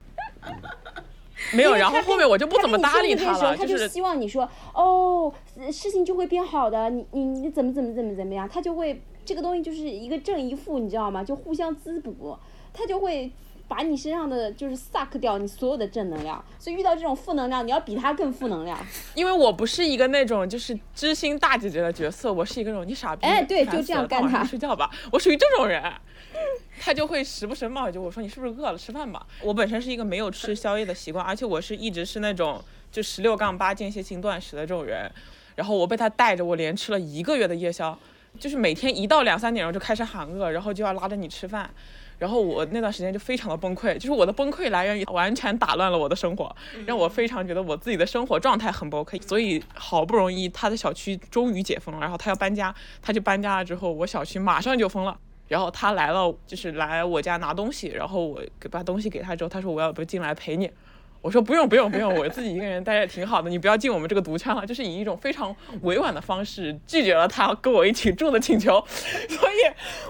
[1.52, 5.32] 没有，然后后面我就不怎么搭理他了，他就希望你说哦，
[5.72, 11.24] 事情就会变好的，你你你怎么怎么怎么怎么样，他就会这个东西就是一个正一负，你知道吗？
[11.24, 12.38] 就互相滋补，
[12.72, 13.30] 他就会
[13.70, 18.76] 把你身上的就是 suck 掉你所有的正能量，所以遇到这种负能量，你要比他更负能量。
[19.14, 25.80] 因为我不是一个那种就是知心大姐姐的角色，我是一个那种你傻逼，哎，对，就这样干他睡觉吧，我属于这种人。
[26.82, 29.24] 他就会时不时冒一句我说你是不是饿了吃饭吧。
[29.42, 35.10] 我本身是一个没有吃宵夜的习惯，而且我是一直是那种就十六杠八间歇性断食的这种人。
[35.54, 37.96] 然后我被他带着，我连吃了一个月的夜宵，
[38.38, 41.68] 就是每天一到两三点钟就开始喊饿，然后就要拉着你吃饭。
[42.20, 46.54] 然后我那段时间就非常的崩溃，就是我的崩溃来源于完全打乱了我的生活，
[46.86, 49.20] 让我非常觉得我自己的生活状态很崩溃。
[49.26, 55.16] 所以好不容易他的小区终于解封了，然后他要搬家，他就搬家了之后，我小区马上就封了。
[55.48, 60.70] 然后他来了，就是来我家拿东西，然后我给把东西给他之后，他说我要不进来陪你，
[61.22, 68.82] 我说不用不用不用，我自己一个人待着挺好的，你不要进我们这个毒圈了，就是以一种非常委婉的方式拒绝了他跟我一起住的请求，
[69.28, 69.56] 所以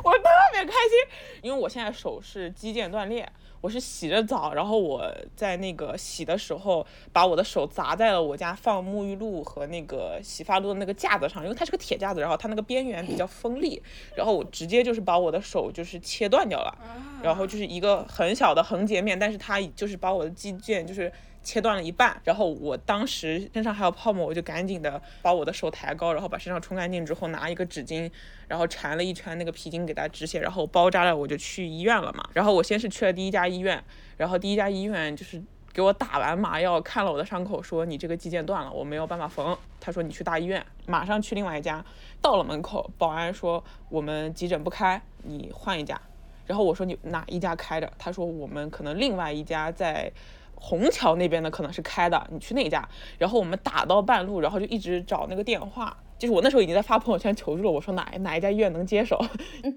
[0.04, 3.28] 我特别开心，因为我现在手是肌腱断裂。
[3.60, 5.04] 我是洗着澡，然后我
[5.36, 13.82] 在那个洗的时候，把我的手砸在了我家放沐浴露和那个洗发露的那个架子上，因为它是个铁架子，然后它那个边缘比较锋利，
[14.16, 16.74] 然后我直接就是把我的手就是切断掉了，
[17.22, 21.12] 然后就是一个很小的横截面，但是它就是把我的肌腱就是。
[21.42, 28.10] 切断了一半，然后我当时身上还有泡沫，我就赶紧的把我的手抬高，然后把身上冲干净之后，拿一个纸巾，
[28.46, 32.28] 然后缠了一圈那个皮筋给它止血，然后包扎了，我就去医院了嘛。
[32.34, 33.82] 然后我先是去了第一家医院，
[34.18, 39.56] 然后第一家医院就是给我打完麻药，看了我的伤口，说你这个肌腱断了，我没有办法缝。
[39.80, 41.82] 他说你去大医院，马上去另外一家。
[42.20, 45.98] 到了门口，保安说我们急诊不开，你换一家。
[46.46, 47.90] 然后我说你哪一家开着？
[47.96, 50.12] 他说我们可能另外一家在。
[50.60, 52.88] 虹桥那边的可能是开的，你去那家。
[53.18, 55.96] 然后我们打到半路，然后就一直找那个电话。
[56.18, 59.18] 就是我那时候已经在发朋友圈求助了，我说哪哪一家医院能接手？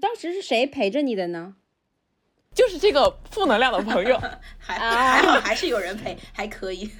[0.00, 1.56] 当时是谁陪着你的呢？
[2.54, 4.16] 就是这个负能量的朋友，
[4.58, 6.90] 还还好还是有人陪，还可以。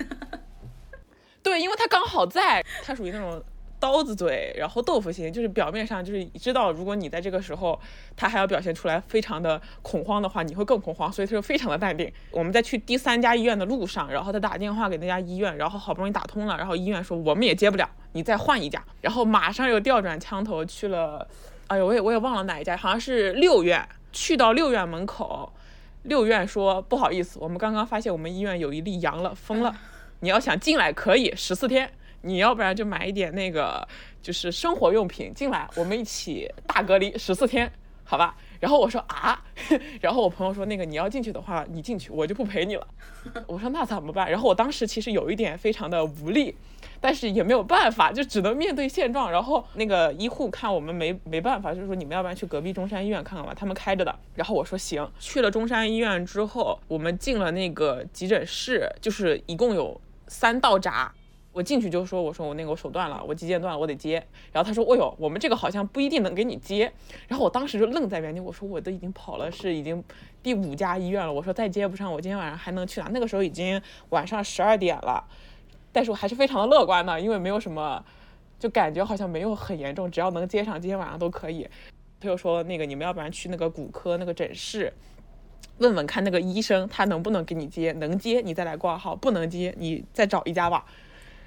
[1.42, 3.40] 对，因为他刚好在，他属于那种。
[3.84, 7.78] 刀子嘴，然后豆腐心，就是表面上就是知道，如果你在这个时候，
[8.16, 12.10] 他还要表现出来非常的恐慌的话，你会更恐慌，所以他就非常的淡定。
[12.30, 21.28] 我们在去第三家医院的路上，然后他打电话给那家医院，然后好不容易打通了，然后医院说我们也接不了，你再换一家，然后马上又调转枪头去了，
[21.66, 25.52] 哎呦，我也我也忘了哪一家，好像是六院，去到六院门口，
[26.04, 29.76] 六院说不好意思，我们刚刚发现我们医院有一例阳了，封了，
[30.20, 31.92] 你要想进来可以十四天。
[32.24, 33.86] 你要不然就买一点那个，
[34.22, 37.70] 就是生活用品进来，我们一起大隔离十四天，
[38.02, 38.34] 好吧？
[38.60, 39.38] 然后我说啊，
[40.00, 42.86] 然后我朋友说那个你要进去的话，你进去，我就不陪你了。
[43.46, 44.30] 我说那怎么办？
[44.30, 46.56] 然后我当时其实有一点非常的无力，
[46.98, 49.30] 但是也没有办法，就只能面对现状。
[49.30, 54.18] 然后那个医护看我们没没办法，就是说你们要不然去隔壁中山医院看看吧，他们开着的。
[54.34, 61.12] 然后我说行，去了中山医院之后，我们进了那个急诊室，就是一共有三道闸。
[61.54, 64.14] 我进去就说，我说我那个我手断了，我肌腱断了，我得接。
[64.52, 66.92] 然后他说，哦呦，我们这个好像不一定能给你接。
[67.28, 70.02] 然后我当时就愣在原地，我说我都已经跑了，是已经
[70.42, 71.32] 第五家医院了。
[71.32, 73.08] 我说再接不上，我今天晚上还能去哪？
[73.12, 75.24] 那个时候已经晚上十二点了，
[75.92, 78.04] 但是我还是非常的乐观的，因为没有什么，
[78.58, 81.68] 就感觉好像没有很严重，只要能接上，今天晚上都可以。
[82.20, 84.92] 他又说，那个你们要不然去那个骨科那个诊室，
[85.78, 90.84] 问问看那个医生他能不能给你接，能接你再来挂号，不能接你再找一家吧。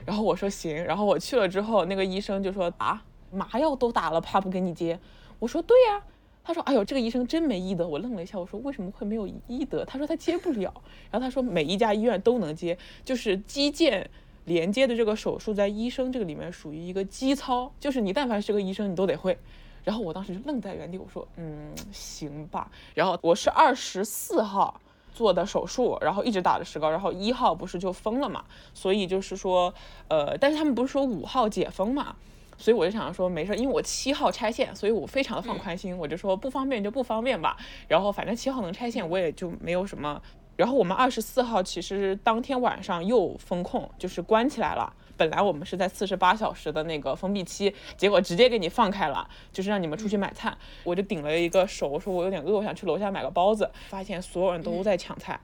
[0.07, 4.97] 然后我说行，然后我去了之后，那个医生就说啊，麻药都打了，怕不给你接？
[5.37, 6.01] 我说对呀。
[6.45, 7.85] 他说哎呦，这个医生真没医德。
[7.85, 9.83] 我愣了一下，我说为什么会没有医德？
[9.83, 10.73] 他说他接不了。
[11.11, 14.01] 然后他说每一家医院都能接，就是肌腱
[14.45, 19.37] 连接的这个手术，在医生这个里面属于一个基操，就是你但凡是个医生，你都得会。
[19.83, 22.71] 然后我当时就愣在原地，我说嗯，行吧。
[22.95, 24.79] 然后我是二十四号。
[25.17, 29.73] 做的手术，然后一直打着石膏，然后一号不是就封了嘛，所以就是说，
[30.07, 32.15] 呃，但是他们不是说五号解封嘛，
[32.55, 40.21] 所以我就想说没事，因为我七号拆线，所以我非常的放宽心，我就说不方便就不方便吧，然后反正七号能拆线，我也就没有什么。
[40.55, 44.93] 然后我们二十四号其实当天晚上又封控，就是关起来了。
[45.17, 50.55] 本来我们是在四十八小时的那个封闭期，结果直接给你放开了，就是让你们出去买菜。
[50.83, 53.69] 我就顶了一个手，我说我有点饿，我想去楼下买个包子。
[53.89, 55.39] 发现所有人都在抢菜，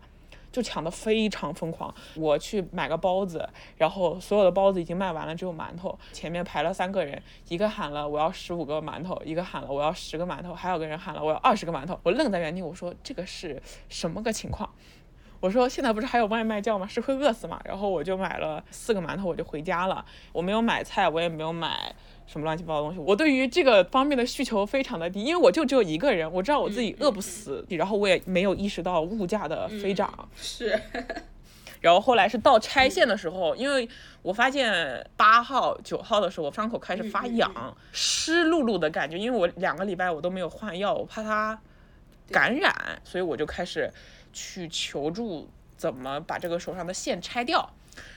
[0.52, 1.94] 就抢得非常疯狂。
[2.16, 5.98] 我去买个包子，然后所有的包子已经卖完了，只有馒头。
[6.12, 12.00] 前面排了三个人，一个喊了我要十五个馒头，一个喊了我要十个馒头，还有个人喊了我要二十个馒头。
[12.04, 14.70] 我愣在原地，我说这个是什么个情况？
[15.44, 16.88] 我说现在不是还有外卖叫吗？
[16.88, 17.60] 是会饿死吗？
[17.66, 20.06] 然后我就买了四个馒头，我就回家了。
[20.32, 21.94] 我没有买菜，我也没有买
[22.26, 23.00] 什么乱七八糟东西。
[23.00, 30.30] 我对于这个方面的需求非常的低，因为我就只有一个人，我知道我自己饿不死，然后我也没有意识到物价的飞涨。
[30.34, 30.80] 是，
[31.82, 33.86] 然后后来是到拆线的时候，因为
[34.22, 37.52] 我发现八号、九号的时候，我伤口开始发痒，
[37.92, 41.60] 湿漉漉的感觉，因为我两个礼拜我都没有换药，我怕它
[42.32, 43.92] 感染，所以我就开始。
[44.34, 47.72] 去求助怎么把这个手上的线拆掉，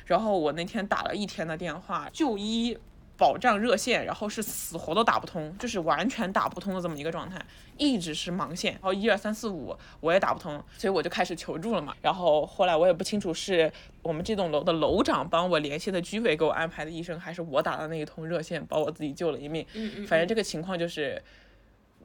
[0.07, 2.76] 然后我那天打了一天的电话，就医
[3.18, 7.40] 保障热线，然后是死活都打不通，就是完全打不通的这么一个状态，
[7.76, 11.94] 一直是盲线，然后一二三四五我也打不通，所以我就开始求助了嘛。
[12.02, 19.66] 然后后来我也不清楚是我们这栋楼的楼长帮我联系的居委给我安排的医生，还是我打的那一通热线把我自己救了一命。
[19.72, 21.22] 嗯嗯，反正这个情况就是。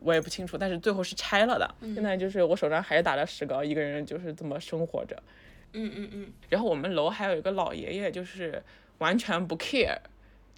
[0.03, 1.75] 我也不清楚，但是最后是拆了的。
[1.93, 5.15] 现在就是我手上还是打了石膏，一个人就是这么生活着。
[5.73, 6.33] 嗯嗯嗯。
[6.49, 8.61] 然后我们楼还有一个老爷爷，就是
[8.97, 9.97] 完全不 care，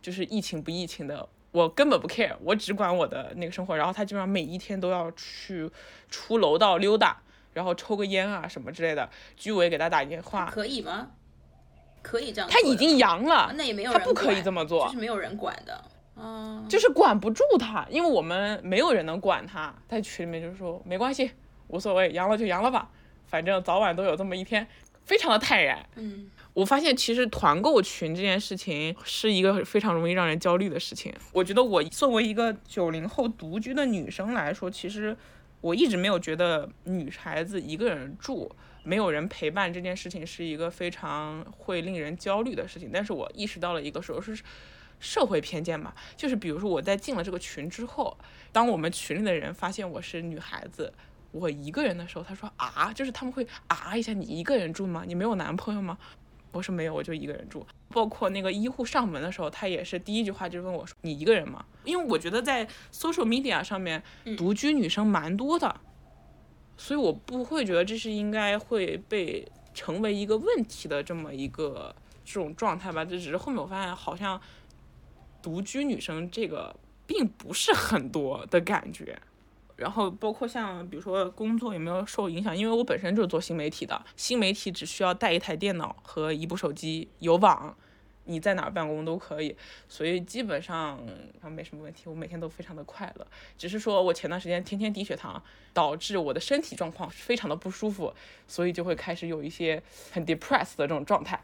[0.02, 3.76] 就是疫情不疫情的，我根本不 care，我只管我的那个生活。
[3.76, 5.70] 然后他基本上每一天都要去
[6.10, 7.22] 出楼道溜达，
[7.54, 9.10] 然后抽个烟啊什么之类的。
[9.36, 11.12] 居委给他打电话，可以吗？
[12.02, 12.50] 可以这样。
[12.50, 15.84] 他已经阳了，那也没有他不可以这么做，就是没有人管的。
[16.15, 19.73] 嗯，就是管不住他，因为我们没有人能管他。
[19.88, 21.32] 在群里面就是说没关系，
[21.69, 22.89] 无所谓，阳了就阳了吧，
[23.26, 24.67] 反正早晚都有这么一天，
[25.06, 25.84] 非常的泰然。
[25.95, 31.12] 嗯，我发现其实团购群这件事情是一个非常容易让人焦虑的事情。
[31.32, 35.17] 我觉得我作为一个九零后独居的女生来说，其实
[35.62, 42.91] 我一直没有觉得女孩子一个人住没有人陪伴这件事情是一个非常会令人焦虑的事情。
[42.93, 44.38] 但是我意识到了一个时候是。
[45.04, 48.18] 社会偏见嘛，就是比如说我在进了这个群之后，
[48.54, 50.92] 当我们群里的人发现我是女孩子，
[51.32, 55.04] 我一个人的时候，他说啊，就是他们会啊一下，你一个人住吗？
[55.06, 55.98] 你没有男朋友吗？
[56.54, 57.68] 我说没有，我就一个人住。
[57.89, 61.66] 包括那个医护上门的时候，他也是第一句话就问我说你一个人吗？
[61.84, 64.02] 因为我觉得在 social media 上面
[64.38, 65.82] 独居女生蛮多的，
[66.78, 73.04] 所以我不会觉得这是应该会被成为一个问题的这么一个这种状态吧。
[73.04, 74.39] 这只是后面我发现好像。
[75.44, 76.76] 独居女生这个
[77.06, 79.20] 并不是很多的感觉，
[79.76, 82.58] 然后包括像比如说工作有没有受影响？
[82.58, 87.76] 因为我本身就是做新媒体的，新媒体只需要带一台电脑和一部手机，有网，
[88.24, 89.54] 你在哪儿办公都可以，
[89.90, 90.98] 所以基本上
[91.52, 92.04] 没什么问题。
[92.06, 93.28] 我每天都非常的快乐，
[93.58, 98.14] 只是说我前段时间天天低血糖，导致我的身体状况非常的不舒服，
[98.48, 101.44] 所以就会开始有一些很 depressed 的这种状态。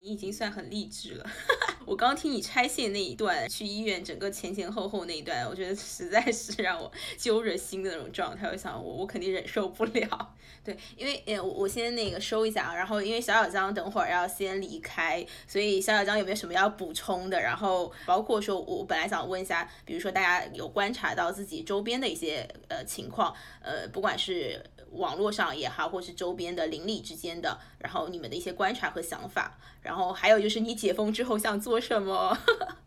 [0.00, 1.26] 你已经算很励志了。
[1.84, 8.46] 我刚听你拆线那一段，去医院整个前前后后那一段，我觉得实在是让我揪着心的那种状态。
[8.48, 10.34] 我想，我我肯定忍受不了。
[10.62, 12.74] 对，因为呃，我先那个收一下啊。
[12.74, 17.40] 然后，因为小小江等会儿要先离开，所以小小江有没有什么要补充的？
[17.40, 24.62] 然后，包括说，我本来想问一下，比如说大家有观察到自己周边的一些呃情况，呃，不管是。
[24.92, 32.36] 网络上也好，或是周边的邻里之间的，然后你们的一些观察和想法，然后还有就是你解封之后想做什么？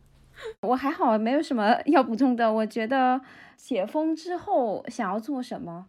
[0.61, 2.51] 我还好，没有什么要补充的。
[2.51, 3.21] 我觉得
[3.55, 5.85] 解封之后想要做什么，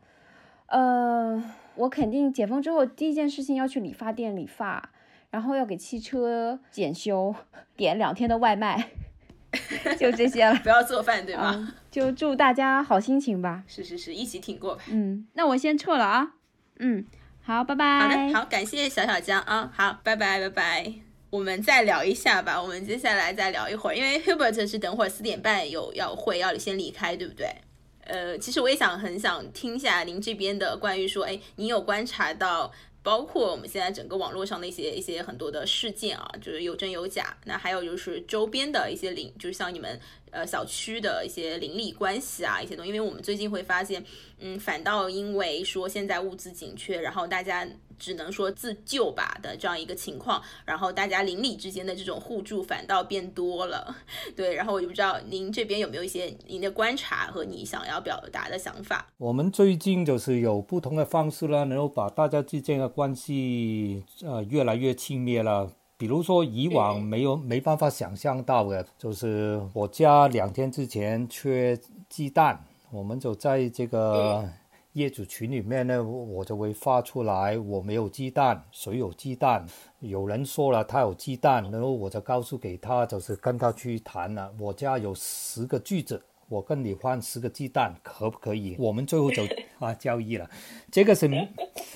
[0.67, 1.43] 呃，
[1.77, 4.91] 我肯定解封之后第一件事情要去理发店理发，
[5.31, 7.35] 然后要给汽车检修，
[7.77, 8.91] 点两天的外卖。
[9.99, 11.75] 就这些了，不要做饭，对吗？
[11.91, 13.63] 就祝大家好心情吧。
[13.67, 14.83] 是是是，一起挺过吧。
[14.89, 16.33] 嗯，那我先撤了啊。
[16.79, 17.05] 嗯，
[17.43, 18.01] 好，拜拜。
[18.01, 19.71] 好的，好，感谢小小江啊。
[19.75, 20.93] 好，拜拜拜拜。
[21.31, 22.61] 我们再聊一下吧。
[22.61, 27.47] 我们接下来再聊一会儿，因为 Hubert 是等会儿四点半有要会要先离开，对不对？
[28.05, 32.73] 呃，其实我也想很想听一下您这边的关于说，哎，你有观察到。
[33.03, 37.37] 包括我们现在整个网络上的一些一些很多的事件啊，就是有真有假。
[37.45, 42.89] 那还有就是周边的一些邻，就是像你们呃小区的一些邻里关系啊，一些东西。
[42.89, 44.05] 因为我们最近会发现，
[44.39, 47.67] 嗯，反倒因为说现在物资紧缺，然后大家。
[48.03, 53.95] 只能说自救吧的这样一个情况，然后大家邻里之间的这种互助反倒变多了，
[54.35, 59.07] 对，然后我就不知道您这边有没有一些您的观察和你想要表达的想法。
[59.19, 65.71] 我们最近就是有不同的方式呢，能够把大家之间的关系呃越来越亲密了。
[65.97, 74.45] 比如说以往没有没办法想象到的，就是我家两天之前缺鸡蛋，我们就在这个。
[74.95, 79.67] 业主群里面呢，我就会发出来我没有鸡蛋，谁有鸡蛋？
[80.01, 84.53] 有人说了他有鸡蛋，然后我就告诉给他，就是跟他去谈了。
[84.61, 88.77] 我家有十个句子，我跟你换十个鸡蛋，可不可以？
[88.79, 89.43] 我们最后就
[89.81, 90.51] 啊交易了。
[90.91, 91.31] 这个是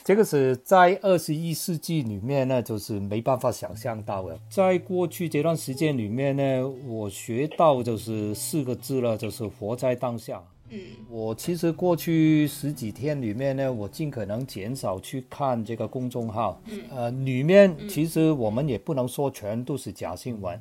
[0.03, 4.39] 这个是在二十一世纪里面呢，就是没办法想象到的。
[4.49, 10.43] 在过去这段时间里面呢，我学到就是四个字了，就是活在当下。
[10.71, 16.61] 嗯，我其实过去十几天里面呢，我尽可能减少去看这个公众号。
[16.67, 20.61] 嗯，呃，里面其实我们也不能说全都是假新闻，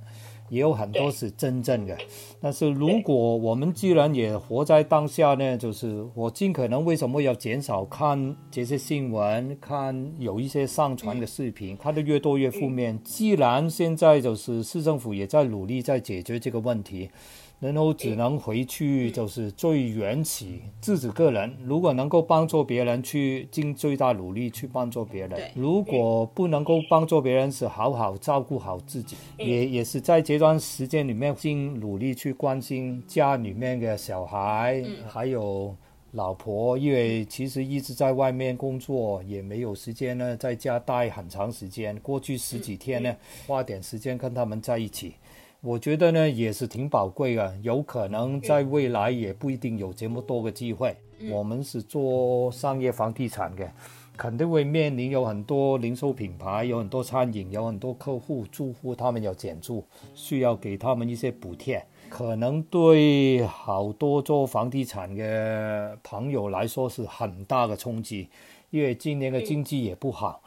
[0.50, 1.98] 也有很多是真正的。
[2.40, 13.02] 但是如果我们既然也活在当下呢，就是我尽可能为什么要减少看这些新闻，看有一些上传的视频，看的越多越负面。
[13.04, 17.10] 既然现在就是市政府也在努力在解决这个问题。
[17.60, 21.56] 然后只能回去，就是最缘起，自己个人。
[21.64, 35.74] 如果能够帮助别人，去尽最大努力去帮助别人；如果不能够帮助别人，是好好照顾好自己，也也是在这段时间里面尽努力去关心家里面的小孩，还有
[36.12, 41.98] 老婆，因为其实一直在外面工作，也没有时间呢，在家待很长时间。
[42.00, 43.16] 过去十几天呢，
[43.48, 45.16] 花点时间跟他们在一起。
[45.66, 50.96] 我觉得呢也是挺宝贵的，有可能在未来也不一定有这么多个机会。
[51.32, 53.68] 我们是做商业房地产的，
[54.16, 68.30] 肯定会面临有很多零售品牌，有很多餐饮，有很多客户住户，他们要减租，需要给他们一些补贴，可能对好多做房地产的朋友来说是很大的冲击，
[68.70, 70.44] 因为今年的经济也不好，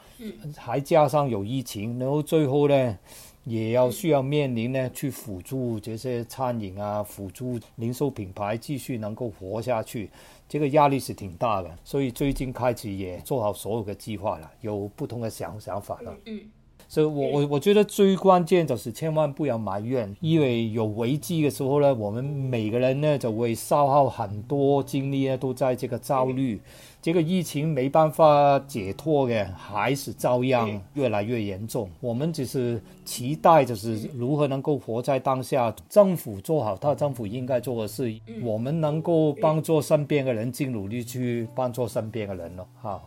[0.55, 2.97] 还加上有疫情，然后最后呢。
[3.45, 10.09] 也要需要面临呢，去辅助这些餐饮啊，辅助零售品牌继续能够活下去，
[10.47, 11.69] 这个压力是挺大的。
[11.83, 16.15] 所以最近开始也做好所有的计划了，有不同的想想法了。
[16.25, 16.41] 嗯，
[16.87, 26.59] 所以我我我觉得最关键就是千万不要埋怨，因为有危机的时候呢，我们每个人呢就会消耗很多精力呢，都在这个焦虑。
[27.01, 31.89] 这个疫情没办法解脱的，还是照样越来越严重。
[32.01, 35.73] 我们只是期待，就是如何能够活在当下。
[35.87, 42.67] 政府做好他政府应该做的事，我们能够帮助身边的人，尽努力去帮助身边的人咯。
[42.81, 43.01] 哈，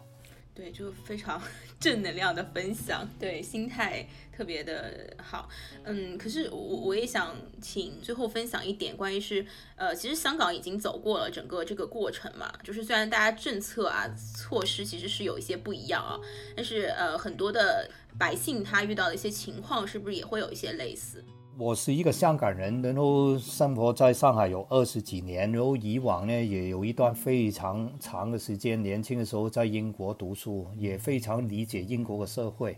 [0.55, 1.41] 对，就非常
[1.81, 4.07] 正能量的分享，对，心态。
[4.35, 5.47] 特别的好，
[5.85, 9.45] 嗯，可是我我也想请最后分享一点关于是，
[9.77, 16.19] 呃，其实香港已经走过了整个这个过程嘛，就是虽然大家政策啊措施其实是有一些不一样啊，
[16.57, 17.87] 但是呃很多的
[18.19, 21.23] 百姓他遇到的一些情况是不是也会有一些类似？
[21.59, 32.77] 我是一个香港人，然后生活在上海有二十几年，然后以往呢也有一段非常长的时间，年轻的时候在英国读书，也非常理解英国的社会。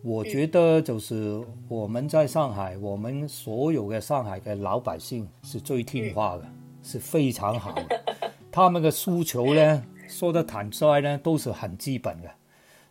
[0.00, 6.46] 我觉得就是我们在上海，我们所有的上海的老百姓是最听话的，
[6.82, 8.04] 是非常好的。
[8.52, 12.30] 他们的诉求呢，说的坦率呢，都是很基本的。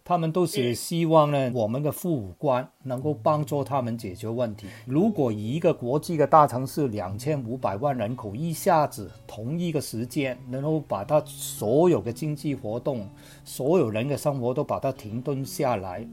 [0.05, 4.67] 他们都是希望呢，我们的父母官能够帮助他们解决问题。
[4.85, 13.07] 如果一个国际的大城市两千五百万人口一下子同一个时间，能够把它所有的经济活动、
[13.45, 16.05] 所有人的生活都把它停顿下来。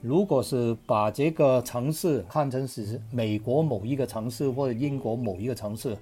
[0.00, 5.96] 如果是把这个城市看成是美国某一个城市或者英国某一个城市，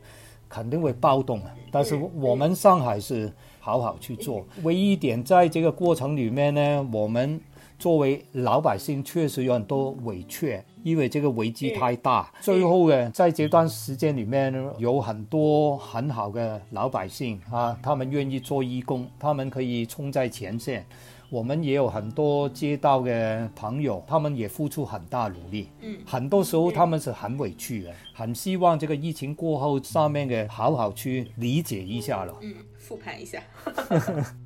[0.52, 1.50] 肯定会暴动啊。
[1.70, 4.44] 但是我们上海是好好去做。
[4.62, 7.40] 唯一一点，在这个过程里面呢，我们
[7.78, 12.30] 作为老百姓确实有很多委屈，因为这个危机太大。
[12.42, 20.84] 最后呢，在这段时间里面，有很多很好的老百姓啊，他们愿意做义工，他们可以冲在前线。
[21.32, 25.70] 我们也有很多街道的朋友，他们也付出很大努力。
[25.80, 32.38] 嗯，很多时候他们是很委屈的，很希望这个疫情过后，上面的好好去理解一下了。
[32.42, 33.42] 嗯，复盘一下。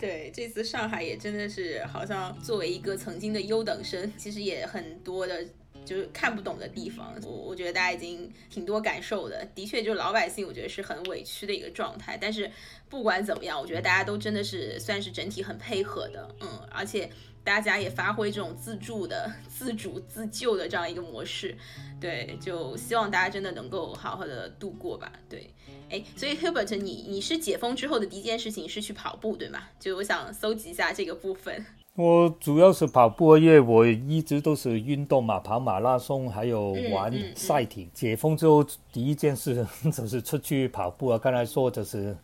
[0.00, 5.46] 对，这次上海也真的是，好像作为一个曾经的优等生，其实也很多的。
[5.84, 9.44] 就是看不懂的地方，我我觉得大家已经挺多感受的。
[9.54, 12.16] 的确，就是老百姓，我觉得是很委屈的一个状态。
[12.16, 12.50] 但是
[12.88, 17.10] 不管怎么样，我觉得大家都真的是算是整体很配合的，嗯，而且
[17.44, 21.56] 大家也发挥这种自助的、自主自救的这样一个模式。
[22.00, 25.12] 对，就希望大家真的能够好好的度过吧。
[25.28, 25.52] 对，
[25.90, 29.68] 哎，所以 Hubert，你你是解封之后的第一件事情是去跑步，对吗？
[29.78, 31.64] 就我想搜集一下这个部分。
[31.94, 37.90] 我主要是跑步，因为我一直都是运动嘛，跑马拉松，还有玩赛艇。
[37.92, 41.18] 解封之后，第一件事就是出去跑步啊。
[41.18, 42.16] 刚才说就是。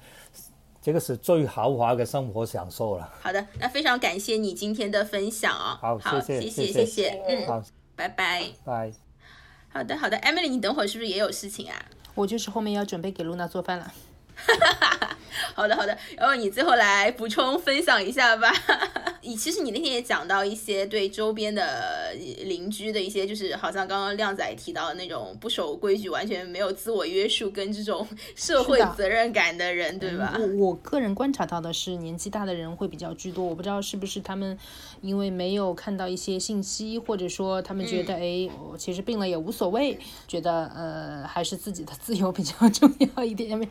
[0.80, 3.12] 这个是最豪华的生活享受了。
[3.20, 7.62] 好的，那非常感谢你今天的分享啊、好好，谢谢谢谢谢谢，嗯，好，
[7.94, 8.44] 拜拜。
[8.64, 8.90] 拜。
[9.68, 11.74] 好的，好的，Emily，你等会儿是不是也有事情啊？
[12.14, 13.92] 我就是后面要准备给露娜做饭了。
[15.54, 18.50] 好的，好的，然后你最后来补充分享一下吧。
[19.28, 22.14] 你其实你那天也讲到一些对周边的
[22.44, 30.34] 邻居的一些，就是好像刚刚靓仔提到的那种不守规矩、完全没有自我约束跟这种 社会责任感的人，对吧？
[30.38, 33.44] 我我个人观察到的是，年纪大的人会比较居多。
[33.44, 34.58] 我不知道是不是他们
[35.02, 43.50] 因为没有看到一些信息，或者说他们觉得，哎、我其实病了也无所谓，觉得呃还是自己的自由比较 重要一点。
[43.50, 43.68] 因为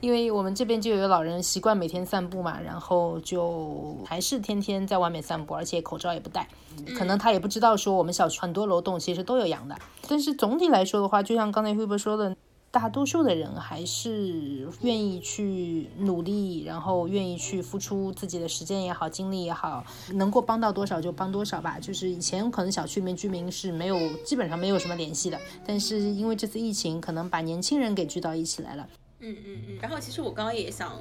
[0.00, 6.48] 因为我们这边就有老人习惯每天散步嘛，然后就还是天天在外面散步，而且口罩也不戴。
[6.96, 9.76] 可能他也不知道说我们小区很多楼栋其实都有阳的，
[10.08, 12.36] 但是总体来说的话，就像刚才辉伯说的，
[12.70, 21.78] 大多数的人还是愿意去努力，然后愿意去付出自己的时间也好，精力也好，能够帮到多少就帮多少吧。
[21.80, 28.86] 就是以前可能小区里面居民是没有，基本上没有什么联系的，但是因为这次疫情，可能把年轻人给聚到一起来了。
[29.20, 29.78] 嗯嗯嗯。
[29.80, 30.92] 然后其实我刚刚也想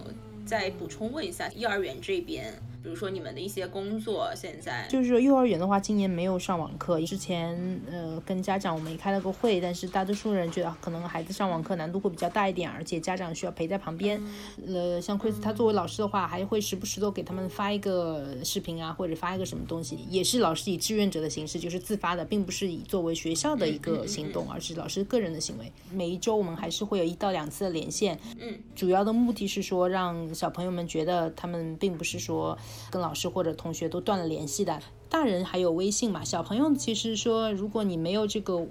[0.45, 2.51] 再补充问一下，幼儿园这边，
[2.87, 7.01] 比如说你们的一些工作，现在就是说幼儿园的话，今年没有上网课。
[7.01, 14.17] 之前呃跟家长我们也开了个会，但是大多数人觉得可能孩子上网课难度会比较大一点，而且家长需要陪在旁边。
[14.65, 25.69] 呃，像 Chris 他作为老师的话，还会时不时的给他们发一个视频啊，或者发一个什么东西，也是老师以志愿者的形式，就是自发的，并不是以作为学校的一个行动，而是老师个人的行为。
[25.91, 32.57] 每一周我们还是会有一到两次的连线，嗯，主要的目的是说让小朋友们觉得他们并不是说
[32.89, 34.79] 跟老师或者同学都断了联系的。
[35.09, 38.67] 大人还有微信嘛，小朋友其实说，如果你没有这个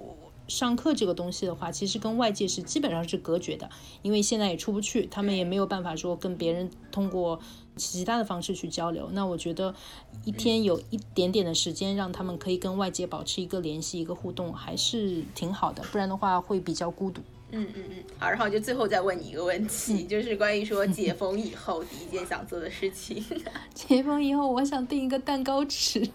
[0.47, 3.69] 上课这个东西的话，其实跟外界是基本上是隔绝的，
[4.01, 7.39] 因为现在也出不去，他们也没有办法说跟别人通过
[7.75, 9.09] 其他的方式去交流。
[9.11, 9.73] 那我觉得
[10.23, 17.21] 一天有一点点的时间，让他们可以跟外界保持一个联系、一个互动，还是挺好的，不然的话会比较孤独。
[17.51, 23.23] 嗯嗯嗯，好，然后就最后再问你一个问题，就是关于说解封以后第一件想做的事情。
[23.73, 26.07] 解封以后，我想订一个蛋糕吃。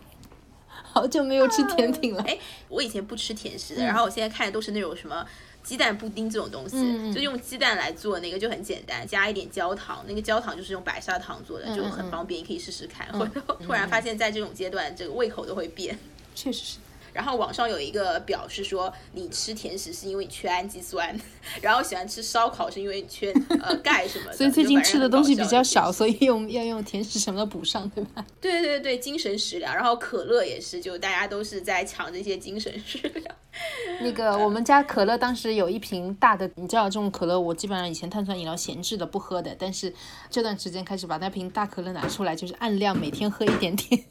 [0.68, 2.22] 好久没有吃甜品了。
[2.24, 5.26] 哎，我以前不吃甜食的，然后我现在看的都是那种什么
[5.62, 6.76] 鸡蛋布丁这种东西，
[7.14, 13.06] 就用鸡蛋来做那个就很简单，加一点焦糖，那个焦糖就是用白砂糖做的，就很方便，你可以试试看。
[13.18, 15.98] 或者突然发现，在这种阶段，这个胃口都会变。
[16.34, 16.78] 确实是。
[17.12, 21.18] 然后网上有一个表是说，你吃甜食是因为你缺氨基酸，
[21.60, 24.36] 然后喜欢吃烧烤是因为你缺呃钙什么的。
[24.36, 28.24] 所以最近吃的东西比较少，所以以用要用甜食什么的补上，对吧？
[28.40, 29.74] 对对对对，精神食粮。
[29.74, 33.34] 然后可乐也是，就大家都是在抢这些精神食粮。
[34.00, 39.92] 那个我们家可乐当时有一瓶大的，你知道这种可乐，我基本上以前碳酸饮料闲置的不喝的，但是
[40.30, 44.04] 这段时间开始把那瓶大可乐拿出来，就是按量每天喝一点点。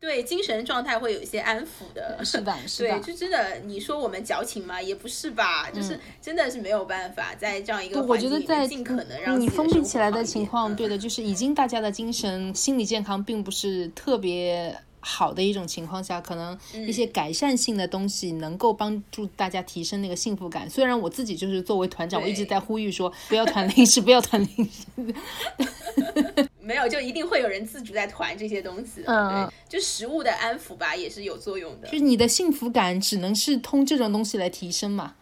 [0.00, 2.18] 对，精神状态会有一些安抚的。
[2.24, 3.00] 是的， 是的对，。
[3.00, 4.80] 就真的，你说我们矫情吗？
[4.80, 20.68] 也不是吧，就是真的是没有办法在这样一个嗯我环境里觉得在尽可能让你封闭起来的情况，嗯对的，就是已经大家的精神心理健康并不是特别好的一种情况下，可能嗯一些改善性的东西能够帮助大家提升那个幸福感。
[20.70, 26.46] 虽然我自己就是作为团长，我一直在呼吁说不要团零食，不要团 零食。
[26.70, 29.02] 没有，就一定会有人自主在团这些东西。
[29.04, 31.98] 嗯对，就食物的安抚吧，也是有作用的就。
[31.98, 35.16] 是你的幸福感只能是通这种东西来提升嘛。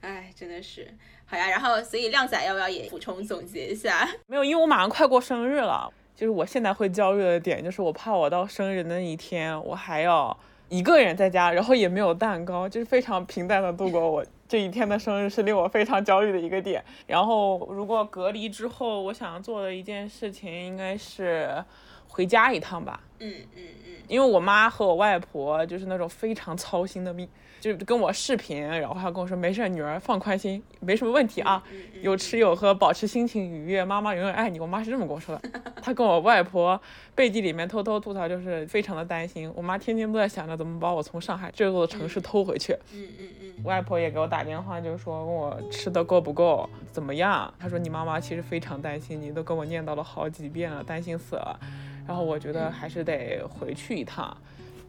[0.00, 0.92] 哎，真的是
[1.24, 1.48] 好呀。
[1.48, 4.08] 然后，所以靓仔要不要也补充总结一下？
[4.26, 10.36] 没有，因为我马上快过生日了，就是我现在会焦虑的点，就是我怕我到生日那一天，我还要
[10.68, 16.82] 一个人在家，然后也没有蛋糕，就是非常平淡的度过我这一天的生日，是令我非常焦虑的一个点。
[17.06, 21.62] 然后，如果隔离之后，我想做的一件事情应该是
[22.08, 23.00] 回家一趟吧。
[23.18, 27.28] 嗯嗯嗯，因为我妈和我外婆就是那种非常操心的命，
[27.60, 31.62] 就跟我视频，然后还跟我说没事儿，女儿放宽心，没什么问题啊，
[32.02, 34.60] 有吃有喝，保持心情愉悦，妈妈永远爱你。
[34.60, 35.60] 我妈是这么跟我说的。
[35.82, 36.80] 她跟我外婆
[37.14, 39.50] 背地里面偷偷吐槽，就是非常的担心。
[39.56, 42.72] 我妈天天都在想着怎么把我从上海这座城市偷回去。
[42.94, 47.52] 嗯嗯嗯，外婆也给我打电话，就是说问我吃的够不够，怎么样？
[47.58, 51.58] 她说你妈妈其实非常担心你，都跟我念叨了好几遍了，担心死了。
[52.06, 54.36] 然后我觉得还是得回去一趟，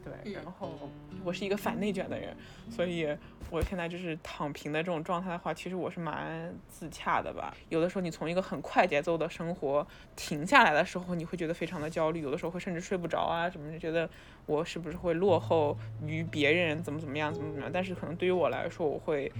[0.03, 0.33] 对。
[0.33, 0.71] 然后
[1.23, 2.35] 我是一个反内卷的人，
[2.69, 3.07] 所以
[3.49, 7.53] 我现在就是躺平的这种状态的话，其实我是蛮自洽的吧。
[7.69, 14.09] 有的时候你从一个很快节奏的生活停下来的时候，你会觉得非常的焦虑，有的时候会甚至睡不着啊什么，就觉得
[14.45, 17.71] 我是不是会落后于别人，怎么怎么样，怎么怎么样。
[17.73, 19.31] 但是可能对于我来说，我会。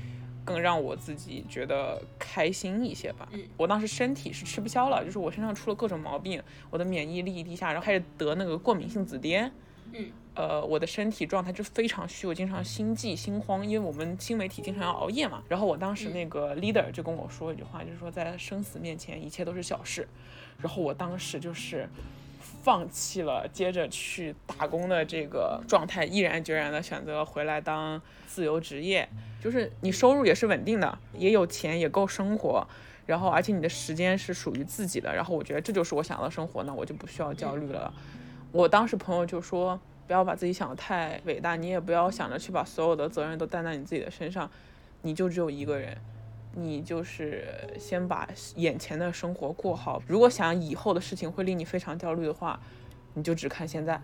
[0.45, 3.27] 更让我自己觉得开心一些吧。
[3.33, 9.51] 嗯我当时身体是吃不消了，就是我身上出了各种毛病，我的免疫力低下，然后开始得那个过敏性紫癜。
[9.91, 15.43] 嗯，呃，我的身体状态就非常虚，我经常心悸、心慌，因为我们新媒体经常要熬夜嘛。
[15.49, 20.07] 然后我当时那个 leader 就跟我说一句话，就是说在生死面前一切都是小事。
[20.59, 21.89] 然后我当时就是
[22.61, 29.09] 放弃了接着去打工的这个状态，毅然决然的选择回来当自由职业，
[29.41, 32.65] 就是你收入也是稳定的，也有钱，也够生活。
[33.05, 37.91] 然后，而且你的时间是属于自己的，然后我觉得这就是我想要的生活，那我就不需要焦虑了。
[38.51, 39.79] 我当时朋友就说，
[40.09, 44.49] 不要把自己想得太伟大，你也不要想着去把所有的责任都担在你自己的身上，
[45.03, 45.95] 你就只有一个人，
[46.55, 47.45] 你就是
[47.79, 50.01] 先把眼前的生活过好。
[50.07, 52.59] 如果想以后的事情会令你非常焦虑的话，
[53.13, 54.01] 你就只看现在。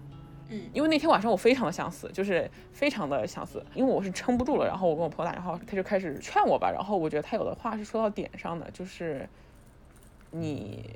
[0.52, 4.68] 嗯因为那天晚上我非常的想死，就是非常的想死，因为我是撑不住了。
[4.68, 6.70] 然后我跟我朋友打电话，他就开始劝我吧。
[6.72, 9.28] 然后我觉得他有的话是说到点上的，就是
[10.30, 10.88] 你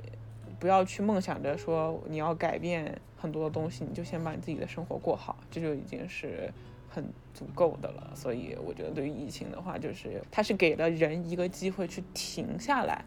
[0.60, 6.52] 不要去梦想着说你要改变很多的东西，你就先把你自己的生活过好，这就已经是
[6.88, 7.04] 很
[7.34, 8.12] 足够的了。
[8.14, 13.04] 所以我觉得对于疫情的话，就是它是给了人一个机会去停下来。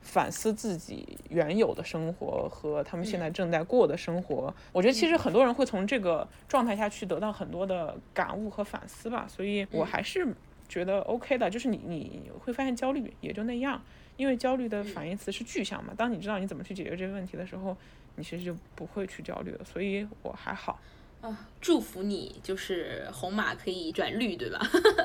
[0.00, 10.28] 反思自己原有的生活和他们现在正在过的生活，我觉得其实很多人会从这个状态下去得到很多的感悟和反思吧，所以我还是
[10.68, 11.48] 觉得 OK 的。
[11.48, 13.80] 就是你你会发现焦虑也就那样，
[14.16, 15.92] 因为焦虑的反义词是具象嘛。
[15.96, 17.76] 当你知道你怎么去解决这个问题的时候，
[18.16, 19.64] 你其实就不会去焦虑了。
[19.64, 20.78] 所以我还好。
[21.20, 24.60] 啊，祝福你，就是红马可以转绿，对吧？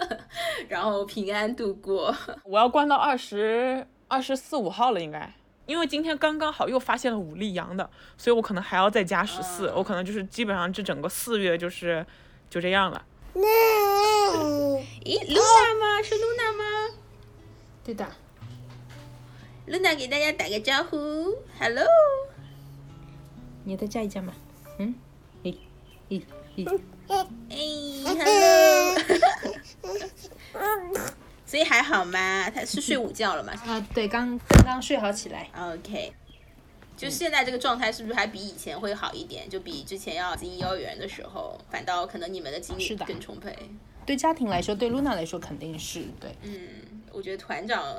[0.67, 2.13] 然后平安度过。
[2.43, 5.33] 我要关到二十二十四五号了，应该。
[5.65, 12.05] 因为今天刚刚好又发现了五粒阳的，所以我可能还要再加十四、我可能就是基本上这整个四月就是
[12.49, 13.05] 就这样了。
[13.35, 13.41] 咦
[15.05, 16.01] ，Luna 吗？
[16.03, 16.95] 是 Luna 吗
[17.83, 18.05] 对的，
[19.69, 20.97] ？Luna 给大家打个招呼
[21.59, 21.85] ，Hello。
[23.63, 24.33] 你再叫一叫嘛。
[24.79, 24.95] 嗯，
[25.43, 25.55] 诶
[26.09, 26.21] 诶
[26.55, 26.65] 诶，
[27.49, 27.57] 哎
[28.15, 28.97] ，Hello。
[31.45, 32.49] 所以还好吗？
[32.49, 35.49] 他是睡午觉了吗啊，对，刚刚刚睡好起来。
[35.55, 36.13] ？OK。
[36.97, 39.49] 就现在这个状态，是不是还比以前会好一点？
[39.49, 43.55] 就比之前要进幼儿园的时候，反倒可能你们的精力更充沛。
[44.05, 46.35] 对家庭来说，对露娜来说肯定是对。
[46.41, 46.67] 嗯，
[47.11, 47.95] 我觉得团长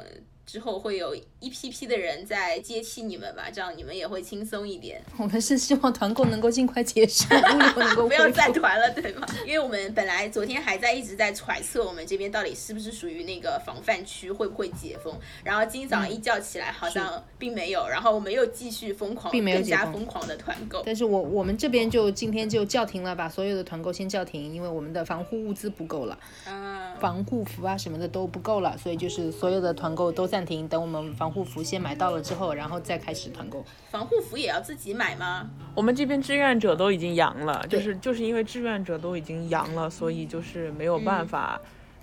[0.50, 5.00] 之后会有一批批的人在接替你们吧，这样你们也会轻松一点。
[5.16, 8.28] 我们是希望团购能够尽快结束，物流能够 不要。
[8.30, 9.26] 再团了，对吗？
[9.46, 15.14] 因为我们本来昨天还在一直在揣测我们这边到底是不是属于那个防范区，会不会解封。
[15.44, 20.82] 然后今天早上一觉起来，好像并没有，然后我们又继续疯狂，并没有更加疯狂的团购。
[20.84, 33.62] 但是我我们这边就今天就叫停了，把所有的团购先叫停，因为我们的防护物资不够了，啊，防护服啊什么的都不够了，所以就是所有的团购都暂停，等我们防护服先买到了之后，然后再开始团购。
[33.90, 35.50] 防护服也要自己买吗？
[35.74, 41.60] 我们这边志愿者都已经阳了，就是就是因为志愿者都已经阳了，所以就是没有办法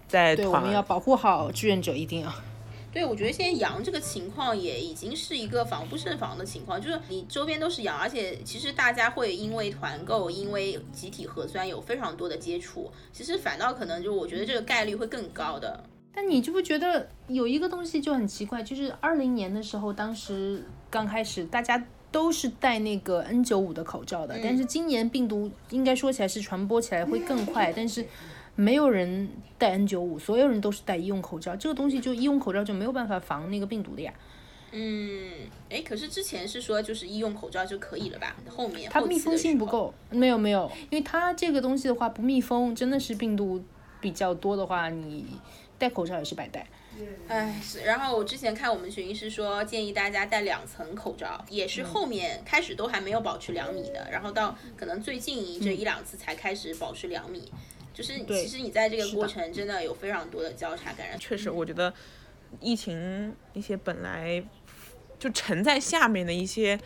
[0.07, 0.59] 再对，我。
[0.59, 2.31] 们要保护好志愿者，一定要。
[2.93, 15.83] 对，我觉得现在阳这个情况也已经是一个防不胜防的情况，就是你周边都是阳，而且其实大家会因为团购、因为集体核酸有非常多的接触，其实反倒可能就我觉得这个概率会更高的。
[16.17, 28.03] 但你就不觉得有一个东西就很奇怪，就是二零年的时候，当时刚开始大家都是戴那个 N 九五的口罩的，但是今年病毒应该说起来是传播起来会更快，但是
[28.55, 34.11] 没有人戴 N 九五，所有人都是戴医用口罩，这个东西就医用口罩就没有办法防那个病毒的呀。
[34.71, 35.29] 嗯，
[35.69, 38.35] 哎，可是之前是说就是医用口罩就可以了吧？
[38.49, 43.63] 后面它密封性不够，没有没有，因为它这个东西的话不密封，真的是病毒
[44.01, 45.23] 比较多的话，你
[45.77, 46.65] 戴口罩也是白戴。
[47.27, 47.81] 哎，是。
[47.81, 57.51] 然后我之前看我们群医师说，建议大家戴两层口罩，也是后面开始都还没有保持两米的，然后到可能最近这一两次才开始保持两米。
[57.93, 61.17] 就是其实你在这个过程真的有非常多的交叉感染。
[61.19, 61.91] 确实，我觉得
[62.59, 64.43] 疫情一些本来
[65.17, 66.79] 就沉在下面的一些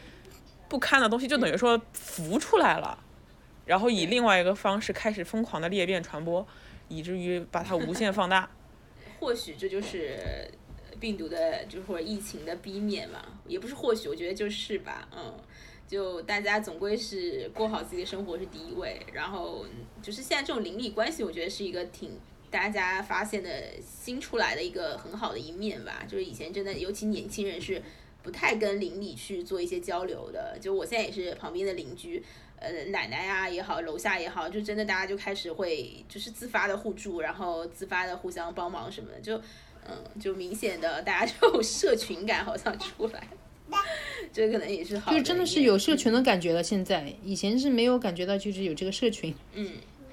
[0.70, 2.98] 不堪的东西，就等于说浮出来了，
[3.66, 6.48] 然后以另外一个方式开始疯狂的裂变传播，
[6.88, 8.50] 以至于把它无限放大。
[9.22, 10.18] 或许这就是
[11.00, 15.32] 病毒的，就是或者疫情的逼面嘛，也不是或许，我觉得就是吧，嗯，
[15.88, 19.64] 就大家总归是过好自己的生活是第一位，然后
[20.02, 22.20] 就是现在这种邻里关系，我觉得是一个挺
[22.50, 23.50] 大家发现的
[23.80, 27.80] 新出来的一个很好的一面吧，就是以前真的，尤其年轻人是
[28.22, 32.24] 不太跟邻里去做一些交流的，就我现在也是旁边的邻居。
[32.60, 39.36] 呃奶奶啊也好，楼下也好，就真的大家就开始会就是自发的互助，然后自发的互相帮忙什么的，就
[39.90, 43.28] 嗯就明显的大家就有社群感好像出来，
[44.32, 46.62] 这可能也是好，就真的是有社群的感觉了。
[46.62, 49.34] 现在以前是没有感觉到，就是有这个社群。
[49.54, 49.72] 嗯。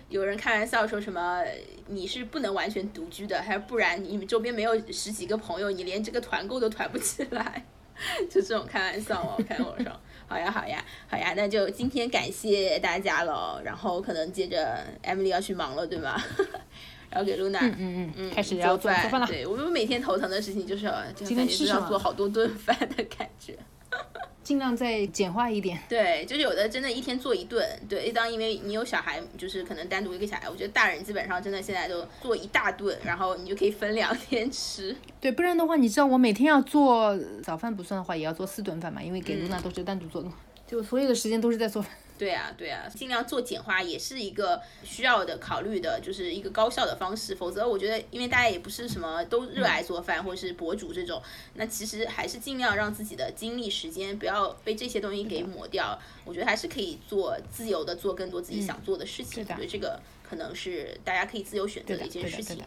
[0.08, 1.44] 有人开玩笑说什么
[1.86, 7.66] 你是不能完全独居的，还不然你们周边没有十几个朋友，你连这个团购都团不起来，
[8.30, 10.00] 就这种开玩笑哦，开玩笑。
[10.26, 16.22] 好呀，好呀，好呀，那就今天感谢大家了，然后可能接着 Emily 要去忙了，对吗？
[17.10, 19.26] 然后给露娜，嗯嗯嗯，开始要做饭了。
[19.26, 23.58] 对我们每天头疼的事情就是今天是要做好多顿饭的感觉。
[24.48, 25.78] 尽量再简化一点。
[25.90, 27.62] 对，就是有的真的一天做一顿。
[27.86, 34.96] 对，当因为你有小孩，就是可能单独一个小孩，我觉得大人基本上真的现在都做一大顿，然后你就可以分两天吃。
[35.20, 40.30] 对，不然的话，你知道我每天要做早饭不算的话，也要做四顿饭嘛，因为给露娜都是单独做的，
[40.66, 41.92] 就所有的时间都是在做饭。
[42.18, 47.34] 对啊，对啊，尽量做简化也是一个需要的考虑的，就是一个高效的方式。
[47.34, 51.22] 否则，我觉得因为大家也不是什么都热爱做饭或者是博主这种，
[51.54, 55.98] 那其实还是尽量让自己的精力时间不要被这些东西给抹掉。
[56.24, 59.44] 我觉得还是可以做自由的做更多自己想做的事情。
[59.44, 62.58] 对，这个可能是大家可以自由选择的一件事情。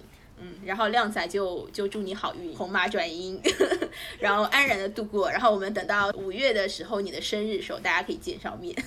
[0.41, 3.39] 嗯，然后靓仔就就祝你好运，红马转阴，
[4.19, 5.29] 然后安然的度过。
[5.29, 8.75] 然后我们等到五月的时候，你的生日的时候，大家可以见上面。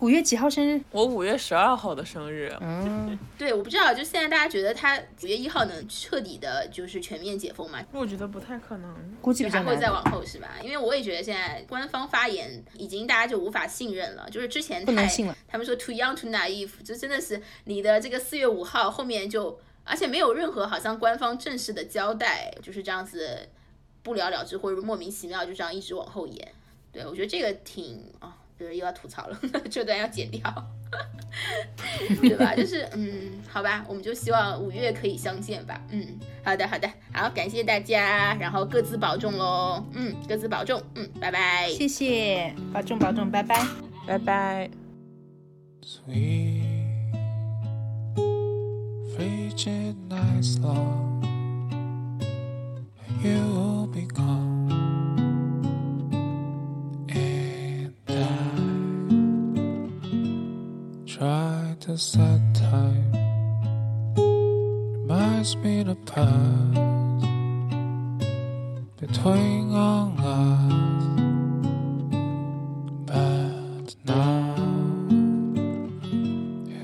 [0.00, 0.80] 五月几号生日？
[0.92, 2.56] 我五月十二号的生日。
[2.60, 7.84] 嗯， 对，我不知道，就现在大家觉得他五月一号能彻底的，就是全面解封吗？
[7.92, 10.50] 我觉得不太可能，估计还会再往后是吧？
[10.62, 15.08] 因为我也觉得现在官方发言已经大家就无法信任了，就是之前太
[15.48, 19.58] 他们说 too young too naive，就真的是你的这个四月五号后面就。
[19.88, 23.48] 而且没有任何好像官方正式的交代，就是这样子
[24.02, 26.48] 不了了之，或者莫名其妙就这样一直往后延。
[26.92, 30.40] 对我觉得这个挺啊，就是又要吐槽了， 这段要剪掉，
[32.20, 32.54] 对吧？
[32.56, 35.80] 就是嗯，好吧，我们就希望五月可以相见吧。
[35.90, 39.84] 嗯，好的，好的，好，感谢大家，然后各自保重喽。
[39.92, 40.82] 嗯，各自保重。
[40.94, 41.68] 嗯，拜拜。
[41.70, 43.66] 谢谢，保重保重，拜拜，
[44.06, 44.70] 拜拜。
[49.18, 51.18] Frigid nights long,
[53.20, 54.70] you will be gone,
[57.08, 58.22] and I
[61.04, 63.10] try to set time.
[64.14, 66.78] Reminds me the past.
[69.00, 70.72] Between on us,
[73.10, 74.54] but now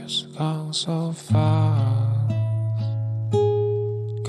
[0.02, 1.63] it's gone so far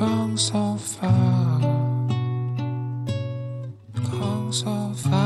[0.06, 1.60] gone so far,
[4.12, 5.25] gone so far.